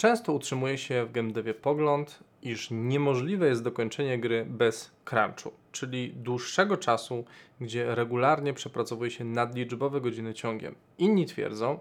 [0.00, 6.12] Często utrzymuje się w game devie pogląd, iż niemożliwe jest dokończenie gry bez crunchu, czyli
[6.12, 7.24] dłuższego czasu,
[7.60, 10.74] gdzie regularnie przepracowuje się nadliczbowe godziny ciągiem.
[10.98, 11.78] Inni twierdzą,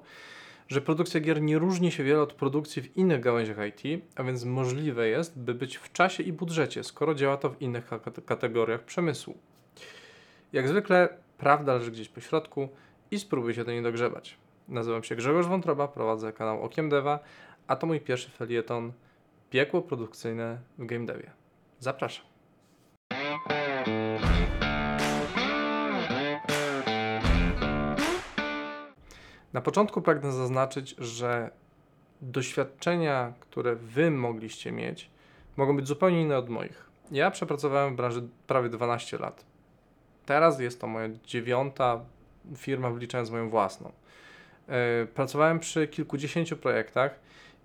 [0.67, 4.45] że produkcja gier nie różni się wiele od produkcji w innych gałęziach IT, a więc
[4.45, 7.89] możliwe jest, by być w czasie i budżecie, skoro działa to w innych
[8.25, 9.37] kategoriach przemysłu.
[10.53, 12.69] Jak zwykle, prawda leży gdzieś po środku
[13.11, 14.37] i spróbuj się do niej dogrzebać.
[14.69, 17.19] Nazywam się Grzegorz Wątroba, prowadzę kanał Okiem Deva,
[17.69, 18.93] a to mój pierwszy felieton
[19.49, 21.31] Piekło produkcyjne w game devie.
[21.79, 22.25] Zapraszam.
[29.53, 31.51] Na początku pragnę zaznaczyć, że
[32.21, 35.09] doświadczenia, które Wy mogliście mieć,
[35.57, 36.89] mogą być zupełnie inne od moich.
[37.11, 39.45] Ja przepracowałem w branży prawie 12 lat.
[40.25, 42.05] Teraz jest to moja dziewiąta
[42.57, 43.91] firma, wliczając moją własną.
[44.67, 47.19] E, pracowałem przy kilkudziesięciu projektach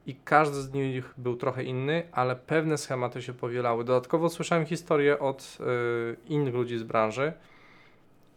[0.07, 3.85] i każdy z nich był trochę inny, ale pewne schematy się powielały.
[3.85, 7.33] Dodatkowo słyszałem historie od y, innych ludzi z branży,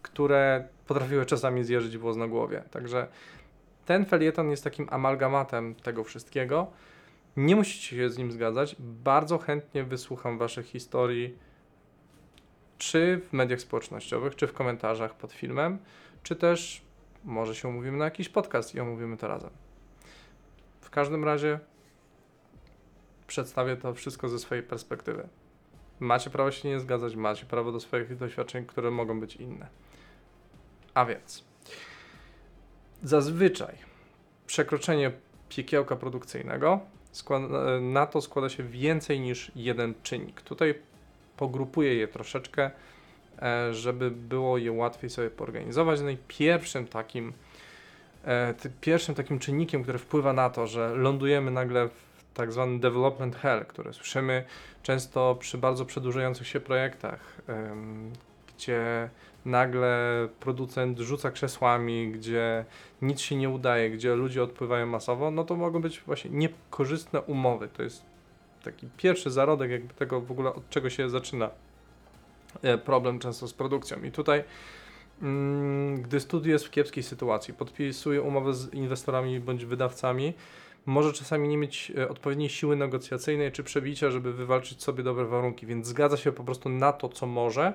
[0.01, 2.63] które potrafiły czasami zjeżyć włos na głowie.
[2.71, 3.07] Także
[3.85, 6.67] ten felieton jest takim amalgamatem tego wszystkiego.
[7.37, 8.75] Nie musicie się z nim zgadzać.
[8.79, 11.37] Bardzo chętnie wysłucham Waszych historii,
[12.77, 15.77] czy w mediach społecznościowych, czy w komentarzach pod filmem,
[16.23, 16.81] czy też
[17.23, 19.66] może się umówimy na jakiś podcast i omówimy to razem.
[20.97, 21.59] Każdym razie
[23.27, 25.27] przedstawię to wszystko ze swojej perspektywy.
[25.99, 29.67] Macie prawo się nie zgadzać, macie prawo do swoich doświadczeń, które mogą być inne.
[30.93, 31.43] A więc,
[33.03, 33.77] zazwyczaj
[34.47, 35.11] przekroczenie
[35.49, 36.79] piekiełka produkcyjnego
[37.81, 40.41] na to składa się więcej niż jeden czynnik.
[40.41, 40.79] Tutaj
[41.37, 42.71] pogrupuję je troszeczkę,
[43.41, 46.01] e, żeby było je łatwiej sobie poorganizować.
[46.01, 47.46] No i pierwszym takim E,
[48.81, 53.65] pierwszym takim czynnikiem, który wpływa na to, że lądujemy nagle w tak zwany development hell,
[53.65, 54.43] które słyszymy
[54.83, 57.41] często przy bardzo przedłużających się projektach,
[58.57, 59.09] gdzie
[59.45, 62.65] nagle producent rzuca krzesłami, gdzie
[63.01, 67.67] nic się nie udaje, gdzie ludzie odpływają masowo, no to mogą być właśnie niekorzystne umowy.
[67.67, 68.03] To jest
[68.63, 71.49] taki pierwszy zarodek jakby tego w ogóle od czego się zaczyna
[72.61, 74.03] e, problem często z produkcją.
[74.03, 74.43] I tutaj
[75.97, 80.33] gdy studio jest w kiepskiej sytuacji, podpisuje umowę z inwestorami bądź wydawcami,
[80.85, 85.65] może czasami nie mieć e, odpowiedniej siły negocjacyjnej czy przebicia, żeby wywalczyć sobie dobre warunki,
[85.65, 87.73] więc zgadza się po prostu na to, co może,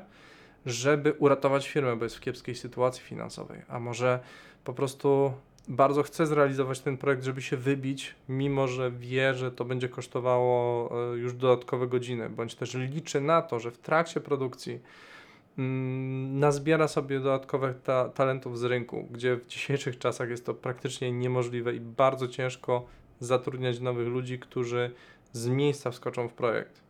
[0.67, 4.21] żeby uratować firmę, bo jest w kiepskiej sytuacji finansowej, a może
[4.65, 5.33] po prostu
[5.69, 10.91] bardzo chce zrealizować ten projekt, żeby się wybić, mimo że wie, że to będzie kosztowało
[11.15, 14.83] e, już dodatkowe godziny, bądź też liczy na to, że w trakcie produkcji Mm,
[15.57, 21.75] nazbiera sobie dodatkowych ta talentów z rynku, gdzie w dzisiejszych czasach jest to praktycznie niemożliwe
[21.75, 22.87] i bardzo ciężko
[23.21, 24.91] zatrudniać nowych ludzi, którzy
[25.33, 26.81] z miejsca wskoczą w projekt.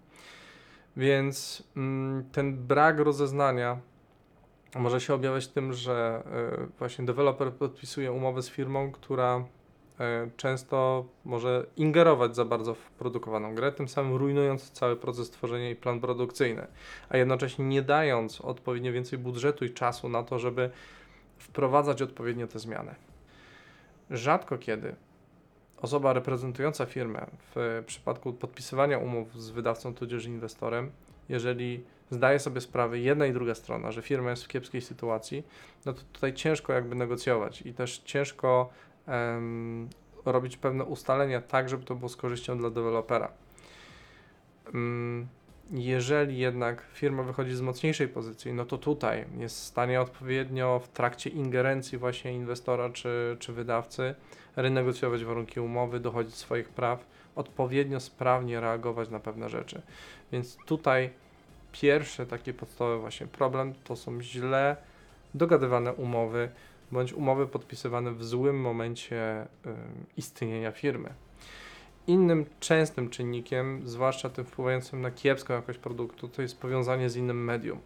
[0.97, 3.79] Więc mm, ten brak rozeznania
[4.75, 6.23] może się objawiać tym, że
[6.63, 9.45] y, właśnie deweloper podpisuje umowę z firmą, która
[10.37, 15.77] często może ingerować za bardzo w produkowaną grę, tym samym rujnując cały proces tworzenia i
[15.77, 16.67] plan produkcyjny,
[17.09, 20.71] a jednocześnie nie dając odpowiednio więcej budżetu i czasu na to, żeby
[21.39, 22.95] wprowadzać odpowiednio te zmiany.
[24.11, 24.95] Rzadko kiedy
[25.77, 30.91] osoba reprezentująca firmę w przypadku podpisywania umów z wydawcą tudzież inwestorem,
[31.29, 35.43] jeżeli zdaje sobie sprawę jedna i druga strona, że firma jest w kiepskiej sytuacji,
[35.87, 38.71] no to tutaj ciężko jakby negocjować i też ciężko
[39.09, 39.89] um,
[40.25, 43.29] robić pewne ustalenia tak, żeby to było z korzyścią dla dewelopera.
[44.67, 45.27] Um,
[45.71, 50.89] jeżeli jednak firma wychodzi z mocniejszej pozycji, no to tutaj jest w stanie odpowiednio w
[50.89, 54.15] trakcie ingerencji właśnie inwestora czy, czy wydawcy
[54.57, 59.83] renegocjować warunki umowy, dochodzić swoich praw, odpowiednio sprawnie reagować na pewne rzeczy.
[60.33, 61.11] Więc tutaj
[61.73, 64.77] pierwszy taki podstawowy właśnie problem to są źle
[65.35, 66.49] dogadywane umowy,
[66.93, 69.47] bądź umowy podpisywane w złym momencie y,
[70.17, 71.15] istnienia firmy.
[72.07, 77.45] Innym częstym czynnikiem, zwłaszcza tym wpływającym na kiepską jakość produktu, to jest powiązanie z innym
[77.45, 77.81] medium.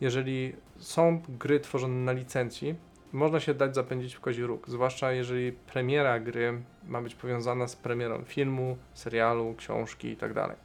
[0.00, 2.74] Jeżeli są gry tworzone na licencji,
[3.12, 7.76] można się dać zapędzić w kozi róg, zwłaszcza jeżeli premiera gry ma być powiązana z
[7.76, 10.34] premierą filmu, serialu, książki itd.
[10.34, 10.56] Tak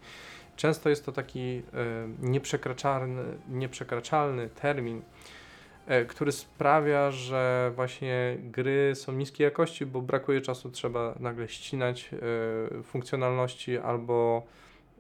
[0.55, 1.61] Często jest to taki y,
[2.21, 5.01] nieprzekraczalny, nieprzekraczalny termin,
[6.07, 12.83] który sprawia, że właśnie gry są niskiej jakości, bo brakuje czasu, trzeba nagle ścinać e,
[12.83, 14.43] funkcjonalności albo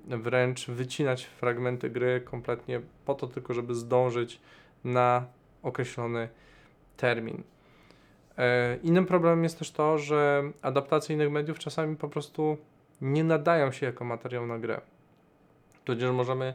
[0.07, 4.39] wręcz wycinać fragmenty gry kompletnie po to tylko, żeby zdążyć
[4.83, 5.25] na
[5.63, 6.29] określony
[6.97, 7.43] termin.
[8.37, 12.57] E, innym problemem jest też to, że adaptacje innych mediów czasami po prostu
[13.01, 14.81] nie nadają się jako materiał na grę.
[15.85, 16.53] Tudzież możemy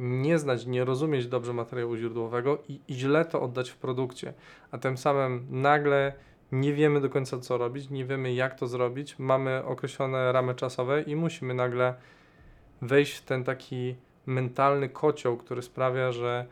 [0.00, 4.32] nie znać, nie rozumieć dobrze materiału źródłowego i, i źle to oddać w produkcie,
[4.70, 6.12] a tym samym nagle
[6.52, 11.02] nie wiemy do końca co robić, nie wiemy jak to zrobić, mamy określone ramy czasowe
[11.02, 11.94] i musimy nagle
[12.82, 13.94] wejść w ten taki
[14.26, 16.46] mentalny kocioł, który sprawia, że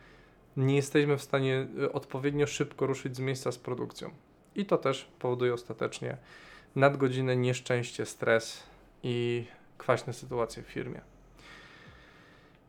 [0.57, 4.09] nie jesteśmy w stanie y, odpowiednio szybko ruszyć z miejsca z produkcją.
[4.55, 6.17] I to też powoduje ostatecznie
[6.75, 8.63] nadgodzinę, nieszczęście, stres
[9.03, 9.45] i
[9.77, 11.01] kwaśne sytuacje w firmie.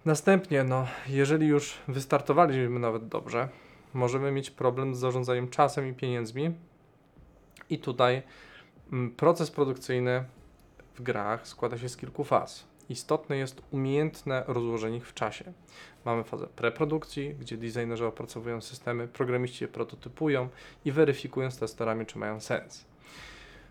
[0.04, 3.48] Następnie, no, jeżeli już wystartowaliśmy nawet dobrze,
[3.94, 6.54] możemy mieć problem z zarządzaniem czasem i pieniędzmi.
[7.70, 8.22] I tutaj
[8.92, 10.24] mm, proces produkcyjny
[10.94, 12.66] w grach składa się z kilku faz.
[12.88, 15.52] Istotne jest umiejętne rozłożenie ich w czasie.
[16.04, 20.48] Mamy fazę preprodukcji, gdzie designerzy opracowują systemy, programiści je prototypują
[20.84, 22.84] i weryfikują z testerami, czy mają sens.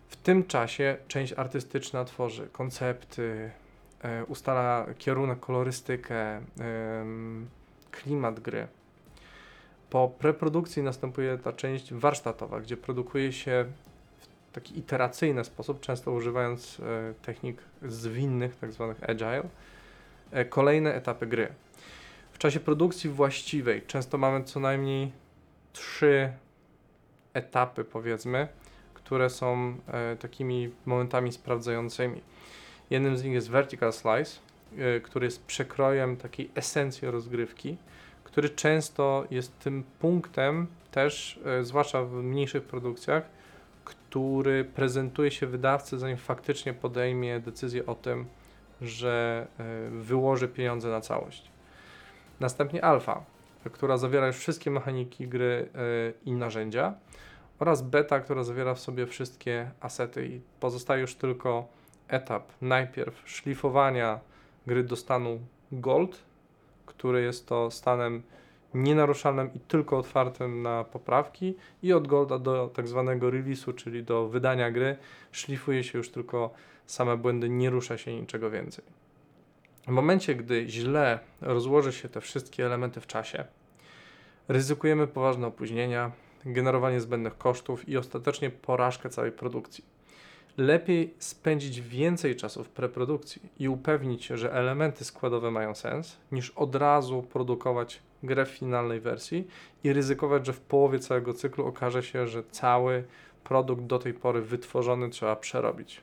[0.08, 3.50] W tym czasie część artystyczna tworzy koncepty,
[4.28, 6.42] ustala kierunek, kolorystykę, e,
[7.90, 8.66] klimat gry.
[9.90, 13.64] Po preprodukcji następuje ta część warsztatowa, gdzie produkuje się
[14.20, 19.42] w taki iteracyjny sposób, często używając e, technik zwinnych, tak zwanych agile,
[20.30, 21.48] e, kolejne etapy gry.
[22.32, 25.12] W czasie produkcji właściwej często mamy co najmniej
[25.72, 26.32] trzy
[27.34, 28.48] etapy, powiedzmy,
[28.94, 32.20] które są e, takimi momentami sprawdzającymi.
[32.90, 34.40] Jednym z nich jest vertical slice,
[34.78, 37.76] e, który jest przekrojem takiej esencji rozgrywki,
[38.24, 43.22] który często jest tym punktem też, e, zwłaszcza w mniejszych produkcjach,
[43.84, 48.26] który prezentuje się wydawcy, zanim faktycznie podejmie decyzję o tym,
[48.82, 51.50] że e, wyłoży pieniądze na całość.
[52.40, 53.24] Następnie alfa,
[53.72, 55.68] która zawiera już wszystkie mechaniki gry
[56.24, 56.94] i narzędzia
[57.58, 61.68] oraz beta, która zawiera w sobie wszystkie asety i pozostaje już tylko
[62.10, 64.20] etap najpierw szlifowania
[64.66, 65.40] gry do stanu
[65.72, 66.22] gold,
[66.86, 68.22] który jest to stanem
[68.74, 74.28] nienaruszalnym i tylko otwartym na poprawki i od golda do tak zwanego release'u, czyli do
[74.28, 74.96] wydania gry
[75.32, 76.50] szlifuje się już tylko
[76.86, 78.84] same błędy, nie rusza się niczego więcej.
[79.86, 83.44] W momencie, gdy źle rozłoży się te wszystkie elementy w czasie,
[84.48, 86.10] ryzykujemy poważne opóźnienia,
[86.44, 89.99] generowanie zbędnych kosztów i ostatecznie porażkę całej produkcji.
[90.56, 96.50] Lepiej spędzić więcej czasu w preprodukcji i upewnić się, że elementy składowe mają sens, niż
[96.50, 99.46] od razu produkować grę w finalnej wersji
[99.84, 103.04] i ryzykować, że w połowie całego cyklu okaże się, że cały
[103.44, 106.00] produkt do tej pory wytworzony trzeba przerobić.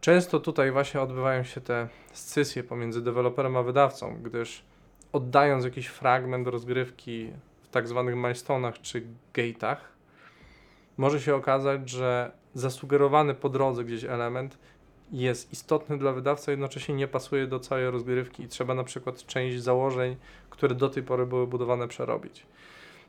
[0.00, 4.64] Często tutaj właśnie odbywają się te scysje pomiędzy deweloperem a wydawcą, gdyż
[5.12, 7.30] oddając jakiś fragment rozgrywki
[7.62, 9.76] w tak zwanych milestone'ach czy gate'ach,
[10.96, 14.58] może się okazać, że zasugerowany po drodze gdzieś element
[15.12, 19.62] jest istotny dla wydawcy, jednocześnie nie pasuje do całej rozgrywki i trzeba na przykład część
[19.62, 20.16] założeń,
[20.50, 22.46] które do tej pory były budowane, przerobić.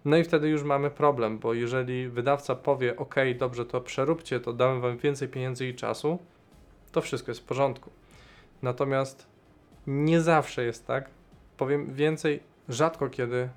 [0.06, 4.54] No i wtedy już mamy problem, bo jeżeli wydawca powie, OK, dobrze, to przeróbcie, to
[4.54, 6.20] damy wam więcej pieniędzy i czasu,
[6.92, 7.90] to wszystko jest w porządku.
[8.62, 9.28] Natomiast
[9.88, 11.10] nie zawsze jest tak.
[11.58, 12.40] Powiem więcej,
[12.70, 13.50] rzadko kiedy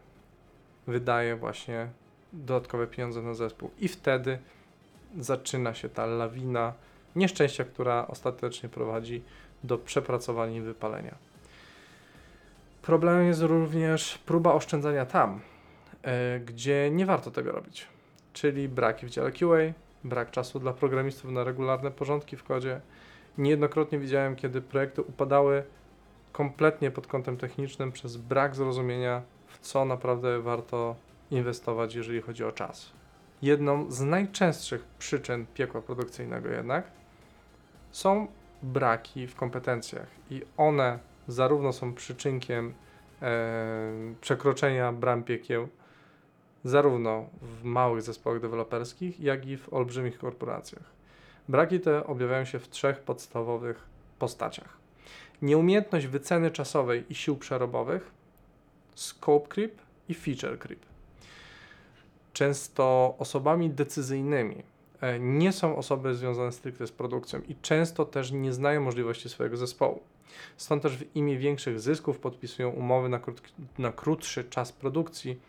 [0.87, 1.89] wydaje właśnie
[2.33, 4.39] dodatkowe pieniądze na zespół i wtedy
[5.19, 6.73] zaczyna się ta lawina
[7.17, 9.23] nieszczęścia, która ostatecznie prowadzi
[9.65, 11.15] do przepracowania i wypalenia.
[12.83, 15.41] Problemem jest również próba oszczędzania tam,
[16.03, 17.87] e, gdzie nie warto tego robić,
[18.33, 19.73] czyli braki w dziale QA,
[20.05, 22.81] brak czasu dla programistów na regularne porządki w kodzie.
[23.39, 25.65] Niejednokrotnie widziałem, kiedy projekty upadały
[26.33, 30.97] kompletnie pod kątem technicznym przez brak zrozumienia, w co naprawdę warto
[31.31, 32.93] inwestować, jeżeli chodzi o czas.
[33.45, 36.85] Jedną z najczęstszych przyczyn piekła produkcyjnego jednak
[37.93, 38.27] są
[38.63, 40.99] braki w kompetencjach i one
[41.29, 42.75] zarówno są przyczynkiem
[43.23, 45.69] e, przekroczenia bram piekieł,
[46.65, 50.85] zarówno w małych zespołach deweloperskich, jak i w olbrzymich korporacjach.
[51.49, 53.87] Braki te objawiają się w trzech podstawowych
[54.19, 54.77] postaciach.
[55.43, 58.11] Nieumiejętność wyceny czasowej i sił przerobowych,
[58.95, 59.73] scope creep
[60.09, 60.94] i feature creep.
[62.35, 64.63] Często osobami decyzyjnymi
[65.05, 69.57] E, nie są osoby związane stricte z produkcją i często też nie znają możliwości swojego
[69.57, 70.01] zespołu.
[70.57, 73.21] Stąd też w imię większych zysków podpisują umowy na,
[73.79, 75.41] na krótszy czas produkcji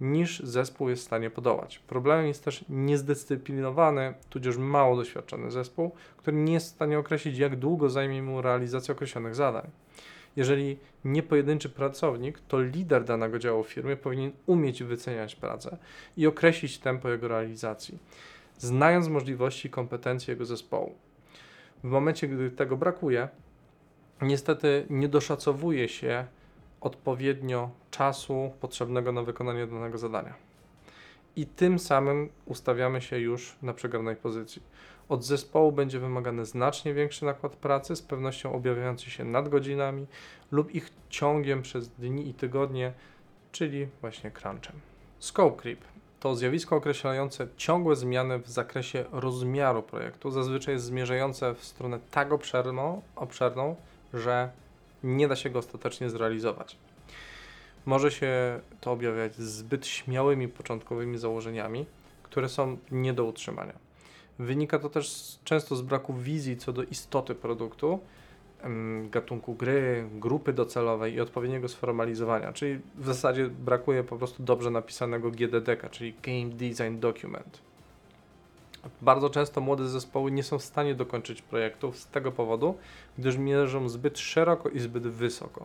[0.00, 1.78] niż zespół jest w stanie podołać.
[1.78, 7.56] Problemem jest też niezdyscyplinowany, tudzież mało doświadczony zespół, który nie jest w stanie określić, jak
[7.56, 9.70] długo zajmie mu realizacja określonych zadań.
[10.36, 15.76] Jeżeli nie pojedynczy pracownik, to lider danego działu firmy powinien umieć wyceniać pracę
[16.16, 17.98] i określić tempo jego realizacji
[18.58, 20.94] znając możliwości i kompetencje jego zespołu.
[21.84, 23.28] W momencie, gdy tego brakuje,
[24.22, 26.26] niestety nie doszacowuje się
[26.80, 30.34] odpowiednio czasu potrzebnego na wykonanie danego zadania.
[31.36, 34.62] I tym samym ustawiamy się już na przegranej pozycji.
[35.08, 40.06] Od zespołu będzie wymagany znacznie większy nakład pracy, z pewnością objawiający się nadgodzinami
[40.52, 42.92] lub ich ciągiem przez dni i tygodnie,
[43.52, 44.76] czyli właśnie crunchem.
[45.18, 45.78] Scope creep
[46.20, 53.02] to zjawisko określające ciągłe zmiany w zakresie rozmiaru projektu, zazwyczaj zmierzające w stronę tak obszerną,
[53.16, 53.76] obszerną
[54.14, 54.50] że
[55.04, 56.76] nie da się go ostatecznie zrealizować.
[57.86, 61.86] Może się to objawiać zbyt śmiałymi początkowymi założeniami,
[62.22, 63.83] które są nie do utrzymania.
[64.38, 68.00] Wynika to też często z braku wizji co do istoty produktu,
[69.10, 75.30] gatunku gry, grupy docelowej i odpowiedniego sformalizowania, czyli w zasadzie brakuje po prostu dobrze napisanego
[75.30, 77.60] GDDK, czyli Game Design Document.
[79.02, 82.74] Bardzo często młode zespoły nie są w stanie dokończyć projektów z tego powodu,
[83.18, 85.64] gdyż mierzą zbyt szeroko i zbyt wysoko.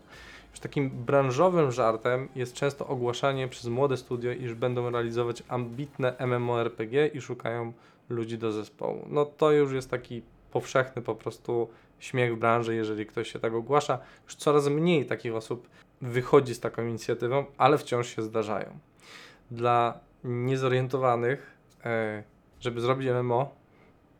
[0.51, 7.07] Już takim branżowym żartem jest często ogłaszanie przez młode studio, iż będą realizować ambitne MMORPG
[7.13, 7.73] i szukają
[8.09, 9.05] ludzi do zespołu.
[9.09, 13.53] No to już jest taki powszechny po prostu śmiech w branży, jeżeli ktoś się tak
[13.53, 13.99] ogłasza.
[14.23, 15.69] Już coraz mniej takich osób
[16.01, 18.79] wychodzi z taką inicjatywą, ale wciąż się zdarzają.
[19.51, 22.23] Dla niezorientowanych, e,
[22.59, 23.55] żeby zrobić MMO,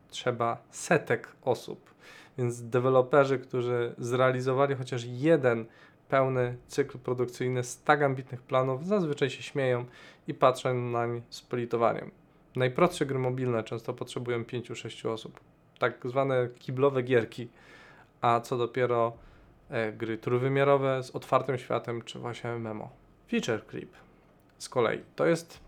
[0.09, 1.93] trzeba setek osób.
[2.37, 5.65] Więc deweloperzy, którzy zrealizowali chociaż jeden
[6.09, 9.85] pełny cykl produkcyjny z tak ambitnych planów, zazwyczaj się śmieją
[10.27, 12.11] i patrzą na nie z politowaniem.
[12.59, 15.39] Najprostsze gry mobilne często potrzebują 5-6 osób.
[15.79, 17.47] Tak zwane kiblowe gierki,
[18.21, 19.13] a co dopiero
[19.69, 22.89] e, gry trójwymiarowe z otwartym światem, czy właśnie MMO.
[23.31, 23.89] Feature creep
[24.57, 25.59] z kolei to jest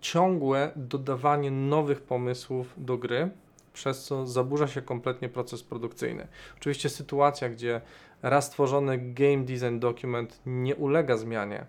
[0.00, 3.30] ciągłe dodawanie nowych pomysłów do gry,
[3.72, 6.26] przez co zaburza się kompletnie proces produkcyjny.
[6.56, 7.80] Oczywiście sytuacja, gdzie
[8.22, 11.66] raz stworzony game design document nie ulega zmianie,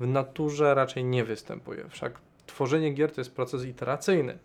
[0.00, 1.84] w naturze raczej nie występuje.
[1.88, 2.20] Wszak
[2.52, 4.38] tworzenie gier to jest proces iteracyjny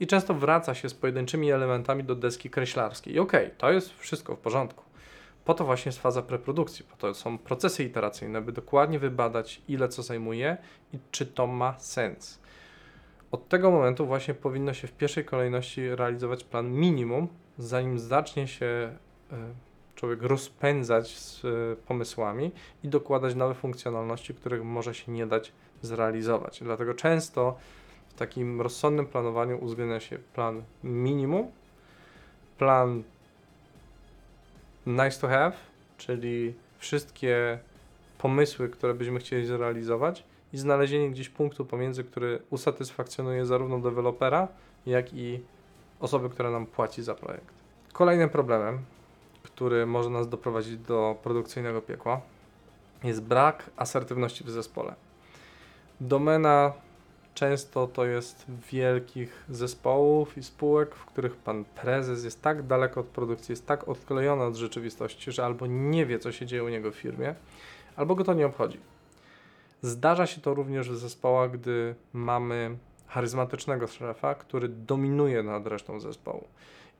[0.00, 3.14] i często wraca się z pojedynczymi elementami do deski kreślarskiej.
[3.14, 4.84] I okej, okay, to jest wszystko w porządku.
[5.44, 9.88] Po to właśnie jest faza preprodukcji, po to są procesy iteracyjne, by dokładnie wybadać, ile
[9.88, 10.56] co zajmuje
[10.92, 12.38] i czy to ma sens.
[13.30, 17.28] Od tego momentu właśnie powinno się w pierwszej kolejności realizować plan minimum,
[17.58, 19.36] zanim zacznie się e,
[19.94, 22.52] człowiek rozpędzać z e, pomysłami
[22.84, 26.60] i dokładać nowe funkcjonalności, których może się nie dać zrealizować.
[26.62, 27.56] Dlatego często
[28.08, 31.50] w takim rozsądnym planowaniu uwzględnia się plan minimum,
[32.58, 33.02] plan
[34.86, 35.52] nice to have,
[35.98, 37.58] czyli wszystkie
[38.18, 44.48] pomysły, które byśmy chcieli zrealizować i znalezienie gdzieś punktu pomiędzy, który usatysfakcjonuje zarówno dewelopera,
[44.86, 45.40] jak i
[46.00, 47.54] osoby, która nam płaci za projekt.
[47.92, 48.78] Kolejnym problemem,
[49.42, 52.20] który może nas doprowadzić do produkcyjnego piekła,
[53.04, 54.94] jest brak asertywności w zespole.
[56.02, 56.72] Domena
[57.34, 63.06] często to jest wielkich zespołów i spółek, w których pan prezes jest tak daleko od
[63.06, 66.90] produkcji, jest tak odklejony od rzeczywistości, że albo nie wie, co się dzieje u niego
[66.90, 67.34] w firmie,
[67.96, 68.78] albo go to nie obchodzi.
[69.82, 76.44] Zdarza się to również w zespołach, gdy mamy charyzmatycznego szefa, który dominuje nad resztą zespołu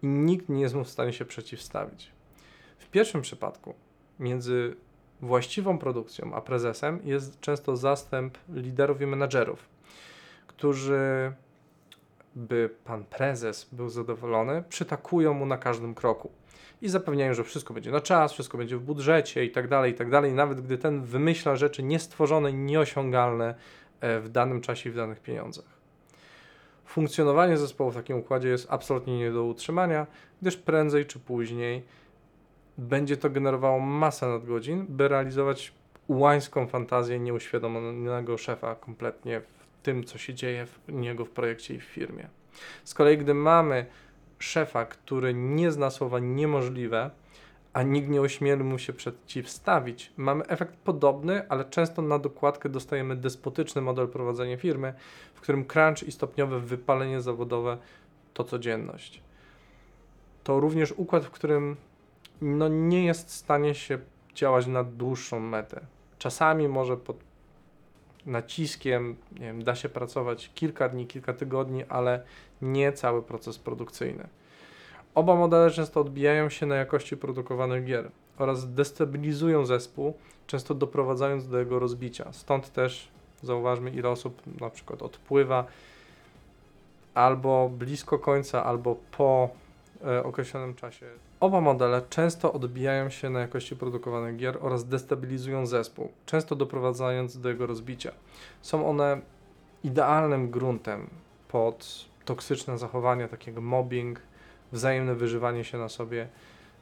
[0.02, 2.12] i nikt nie jest mu w stanie się przeciwstawić.
[2.78, 3.75] W pierwszym przypadku
[4.18, 4.76] między
[5.22, 9.68] właściwą produkcją a prezesem jest często zastęp liderów i menedżerów,
[10.46, 11.32] którzy,
[12.34, 16.30] by pan prezes był zadowolony, przytakują mu na każdym kroku
[16.82, 19.94] i zapewniają, że wszystko będzie na czas, wszystko będzie w budżecie i tak dalej, i
[19.94, 20.32] tak dalej.
[20.32, 23.54] Nawet gdy ten wymyśla rzeczy niestworzone, nieosiągalne
[24.00, 25.82] e, w danym czasie i w danych pieniądzach.
[26.84, 30.06] Funkcjonowanie zespołu w takim układzie jest absolutnie nie do utrzymania,
[30.42, 31.82] gdyż prędzej czy później
[32.78, 35.72] będzie to generowało masę nadgodzin, by realizować
[36.06, 41.80] ułańską fantazję nieuświadomionego szefa kompletnie w tym, co się dzieje w niego w projekcie i
[41.80, 42.28] w firmie.
[42.84, 43.86] Z kolei, gdy mamy
[44.38, 47.10] szefa, który nie zna słowa niemożliwe,
[47.72, 53.16] a nikt nie ośmieli mu się przeciwstawić, mamy efekt podobny, ale często na dokładkę dostajemy
[53.16, 54.94] despotyczny model prowadzenia firmy,
[55.34, 57.78] w którym crunch i stopniowe wypalenie zawodowe
[58.34, 59.22] to codzienność.
[60.44, 61.76] To również układ, w którym
[62.42, 63.99] no, nie jest w stanie się
[64.34, 65.80] działać na dłuższą metę.
[66.18, 67.16] Czasami może pod
[68.26, 72.22] naciskiem nie wiem, da się pracować kilka dni, kilka tygodni, ale
[72.62, 74.28] nie cały proces produkcyjny.
[75.14, 80.14] Oba modele często odbijają się na jakości produkowanych gier oraz destabilizują zespół,
[80.46, 82.32] często doprowadzając do jego rozbicia.
[82.32, 83.08] Stąd też
[83.42, 85.64] zauważmy, ile osób na przykład odpływa
[87.14, 89.50] albo blisko końca, albo po
[90.04, 91.06] e, określonym czasie.
[91.42, 97.49] Oba modele często odbijają się na jakości produkowanych gier oraz destabilizują zespół, często doprowadzając do
[97.49, 98.12] jego rozbicia.
[98.61, 99.20] Są one
[99.84, 101.11] idealnym gruntem
[101.49, 104.20] pod toksyczne zachowania, takiego mobbing,
[104.72, 106.28] wzajemne wyżywanie się na sobie.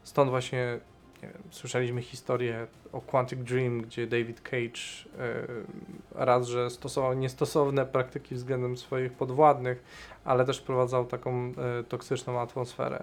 [0.02, 0.80] Stąd właśnie
[1.22, 4.80] nie wiem, słyszeliśmy historię o Quantic Dream, gdzie David Cage
[5.18, 9.82] e, raz, że stosował niestosowne praktyki względem swoich podwładnych,
[10.24, 13.02] ale też wprowadzał taką e, toksyczną atmosferę.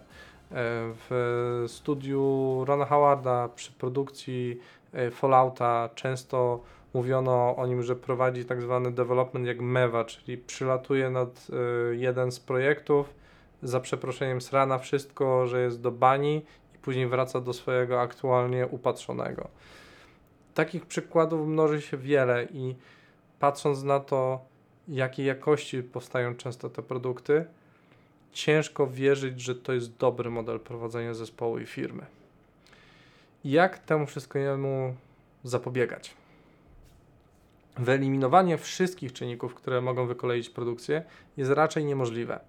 [0.51, 0.55] E,
[1.09, 4.59] w studiu Rona Howarda przy produkcji
[4.93, 6.59] e, Fallouta często
[6.93, 12.31] mówiono o nim, że prowadzi tak zwany development jak mewa, czyli przylatuje nad e, jeden
[12.31, 13.13] z projektów,
[13.63, 19.47] za przeproszeniem srana wszystko, że jest do bani i później wraca do swojego aktualnie upatrzonego.
[20.53, 22.75] Takich przykładów mnoży się wiele i
[23.39, 24.39] patrząc na to,
[24.87, 27.45] jakiej jakości powstają często te produkty,
[28.33, 32.05] ciężko wierzyć, że to jest dobry model prowadzenia zespołu i firmy.
[33.43, 34.95] Jak temu wszystkiemu
[35.43, 36.13] zapobiegać?
[37.77, 41.03] Wyeliminowanie wszystkich czynników, które mogą wykoleić produkcję,
[41.37, 42.39] jest raczej niemożliwe.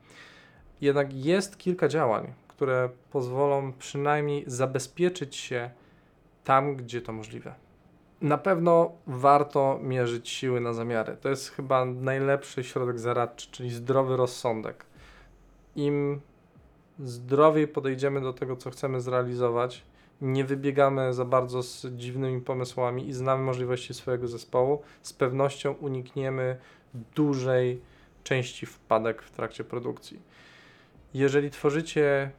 [0.81, 5.71] Jednak jest kilka działań, które pozwolą przynajmniej zabezpieczyć się
[6.45, 7.55] tam, gdzie to możliwe.
[8.21, 11.17] Na pewno warto mierzyć siły na zamiary.
[11.21, 14.85] To jest chyba najlepszy środek zaradczy, czyli zdrowy rozsądek.
[15.79, 16.21] Im
[16.99, 19.83] zdrowiej podejdziemy do tego, co chcemy zrealizować,
[20.21, 26.57] nie wybiegamy za bardzo z dziwnymi pomysłami i znamy możliwości swojego zespołu, z pewnością unikniemy
[27.15, 27.81] dużej
[28.25, 30.21] części wpadek w trakcie produkcji.
[31.15, 32.31] Jeżeli tworzycie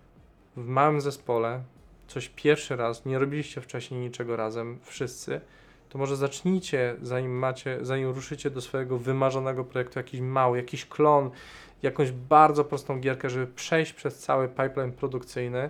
[0.57, 1.63] w małym zespole
[2.07, 5.41] coś pierwszy raz, nie robiliście wcześniej niczego razem, wszyscy,
[5.89, 11.29] to może zacznijcie, zanim macie, zanim ruszycie do swojego wymarzonego projektu, jakiś mały, jakiś klon,
[11.83, 15.69] jakąś bardzo prostą gierkę, żeby przejść przez cały pipeline produkcyjny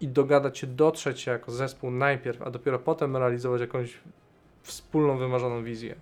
[0.00, 3.98] i dogadać się, dotrzeć jako zespół najpierw, a dopiero potem realizować jakąś
[4.62, 5.94] wspólną, wymarzoną wizję.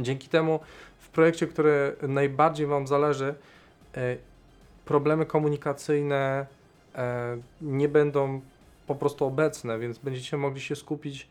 [0.00, 0.60] Dzięki temu
[0.98, 3.34] w projekcie, który najbardziej Wam zależy,
[3.96, 4.16] e,
[4.84, 6.46] problemy komunikacyjne
[6.94, 8.40] e, nie będą
[8.86, 11.28] po prostu obecne, więc będziecie mogli się skupić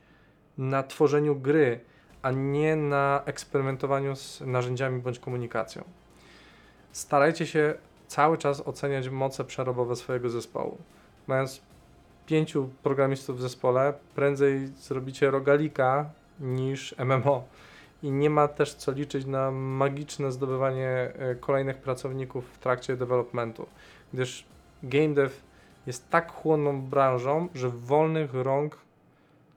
[0.57, 1.79] na tworzeniu gry,
[2.21, 5.83] a nie na eksperymentowaniu z narzędziami bądź komunikacją.
[6.93, 7.73] Starajcie się
[8.07, 10.77] cały czas oceniać moce przerobowe swojego zespołu.
[11.27, 11.61] Mając
[12.25, 17.43] pięciu programistów w zespole, prędzej zrobicie rogalika niż MMO.
[18.03, 23.65] I nie ma też co liczyć na magiczne zdobywanie e, kolejnych pracowników w trakcie developmentu,
[24.13, 24.45] gdyż
[24.83, 25.33] game dev
[25.87, 28.77] jest tak chłonną branżą, że wolnych rąk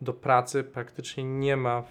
[0.00, 1.82] do pracy praktycznie nie ma.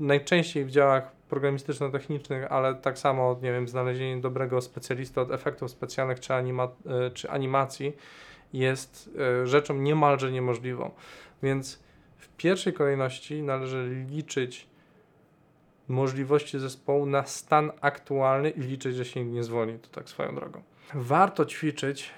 [0.00, 6.20] Najczęściej w działach programistyczno-technicznych, ale tak samo, nie wiem, znalezienie dobrego specjalisty od efektów specjalnych
[6.20, 7.92] czy, anima e, czy animacji
[8.52, 9.10] jest
[9.42, 10.90] e, rzeczą niemalże niemożliwą.
[11.42, 11.82] Więc
[12.16, 14.66] w pierwszej kolejności należy liczyć
[15.88, 20.62] możliwości zespołu na stan aktualny i liczyć, że się nie zwolni, to tak swoją drogą.
[20.94, 22.10] Warto ćwiczyć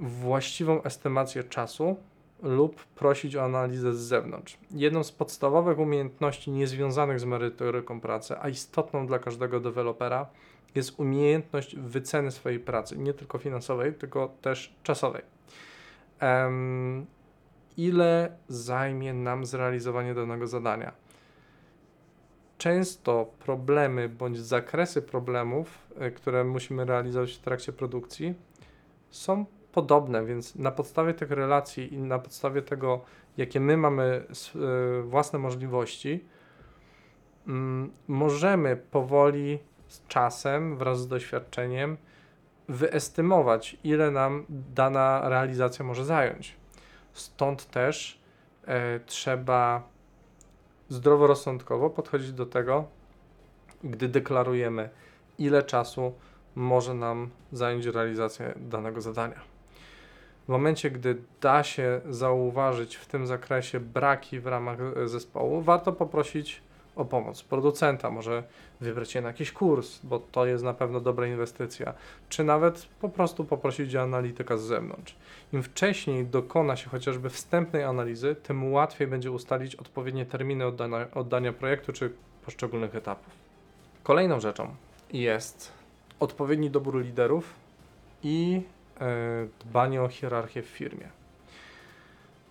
[0.00, 1.96] właściwą estymację czasu
[2.42, 4.58] lub prosić o analizę z zewnątrz.
[4.70, 10.26] Jedną z podstawowych umiejętności niezwiązanych z merytoryką pracy, a istotną dla każdego dewelopera,
[10.74, 15.22] jest umiejętność wyceny swojej pracy, nie tylko finansowej, tylko też czasowej.
[16.22, 17.06] Um,
[17.76, 20.92] ile zajmie nam zrealizowanie danego zadania?
[22.58, 28.34] Często problemy bądź zakresy problemów, y, które musimy realizować w trakcie produkcji,
[29.10, 33.00] są podobne, więc na podstawie tych relacji i na podstawie tego,
[33.36, 34.26] jakie my mamy
[35.00, 36.24] y, własne możliwości,
[37.46, 39.58] mm, możemy powoli
[39.88, 41.96] z czasem, wraz z doświadczeniem,
[42.68, 46.56] wyestymować, ile nam dana realizacja może zająć.
[47.12, 48.20] Stąd też
[48.66, 49.82] e, trzeba
[50.88, 52.84] zdroworozsądkowo podchodzić do tego,
[53.84, 54.90] gdy deklarujemy,
[55.38, 56.14] ile czasu
[56.54, 59.51] może nam zająć realizacja danego zadania.
[60.44, 65.92] W momencie, gdy da się zauważyć w tym zakresie braki w ramach e, zespołu, warto
[65.92, 66.62] poprosić
[66.96, 68.42] o pomoc producenta, może
[68.80, 71.94] wybrać się na jakiś kurs, bo to jest na pewno dobra inwestycja,
[72.28, 75.16] czy nawet po prostu poprosić o analityka z zewnątrz.
[75.52, 81.52] Im wcześniej dokona się chociażby wstępnej analizy, tym łatwiej będzie ustalić odpowiednie terminy oddania, oddania
[81.52, 82.12] projektu czy
[82.44, 83.34] poszczególnych etapów.
[84.02, 84.74] Kolejną rzeczą
[85.12, 85.72] jest
[86.20, 87.54] odpowiedni dobór liderów
[88.22, 88.62] i
[89.60, 91.08] dbanie o hierarchię w firmie.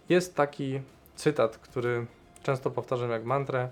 [0.09, 0.81] Jest taki
[1.15, 2.05] cytat, który
[2.43, 3.69] często powtarzam jak mantrę.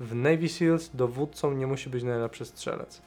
[0.00, 3.02] W Navy SEALs dowódcą nie musi być najlepszy strzelec.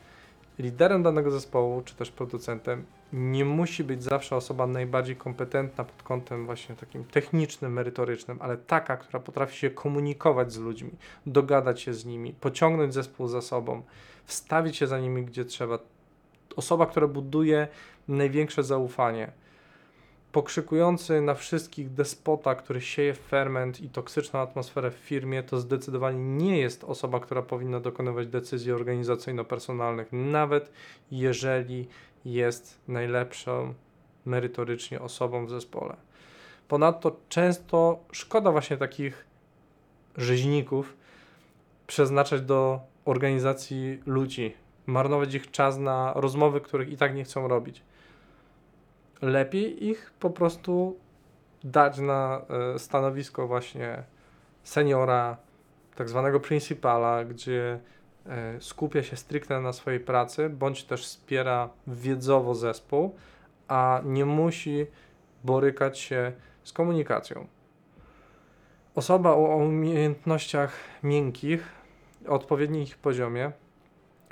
[0.59, 6.45] liderem danego zespołu, czy też producentem nie musi być zawsze osoba najbardziej kompetentna pod kątem
[6.45, 10.91] właśnie takim technicznym, merytorycznym, ale taka, która potrafi się komunikować z ludźmi,
[11.25, 13.81] dogadać się z nimi, pociągnąć zespół za sobą,
[14.25, 15.79] wstawić się za nimi gdzie trzeba.
[16.55, 17.67] Osoba, która buduje
[18.07, 19.31] największe zaufanie.
[20.31, 26.57] Pokrzykujący na wszystkich despota, który sieje ferment i toksyczną atmosferę w firmie, to zdecydowanie nie
[26.57, 30.71] jest osoba, która powinna dokonywać decyzji organizacyjno-personalnych, nawet
[31.11, 31.87] jeżeli
[32.25, 33.73] jest najlepszą
[34.25, 35.95] merytorycznie osobą w zespole.
[36.67, 39.25] Ponadto często szkoda właśnie takich
[40.17, 40.97] rzeźników
[41.87, 44.55] przeznaczać do organizacji ludzi,
[44.89, 47.83] marnować ich czas na rozmowy, których i tak nie chcą robić.
[49.21, 50.97] Lepiej ich po prostu
[51.63, 52.41] dać na
[52.75, 54.03] e, stanowisko właśnie
[54.63, 55.37] seniora,
[55.95, 57.79] tak zwanego principala, gdzie
[58.29, 63.15] E, skupia się stricte na swojej pracy, bądź też wspiera wiedzowo zespół,
[63.67, 64.85] a nie musi
[65.43, 66.31] borykać się
[66.63, 67.47] z komunikacją.
[68.95, 70.73] Osoba o umiejętnościach
[71.03, 71.67] miękkich,
[72.27, 73.51] o odpowiednim ich poziomie,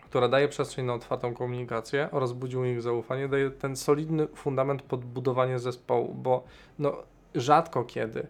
[0.10, 4.82] która daje przestrzeń na otwartą komunikację oraz budzi u nich zaufanie, daje ten solidny fundament
[4.82, 6.44] pod budowanie zespołu, bo
[6.80, 6.96] no,
[7.36, 8.28] rzadko kiedy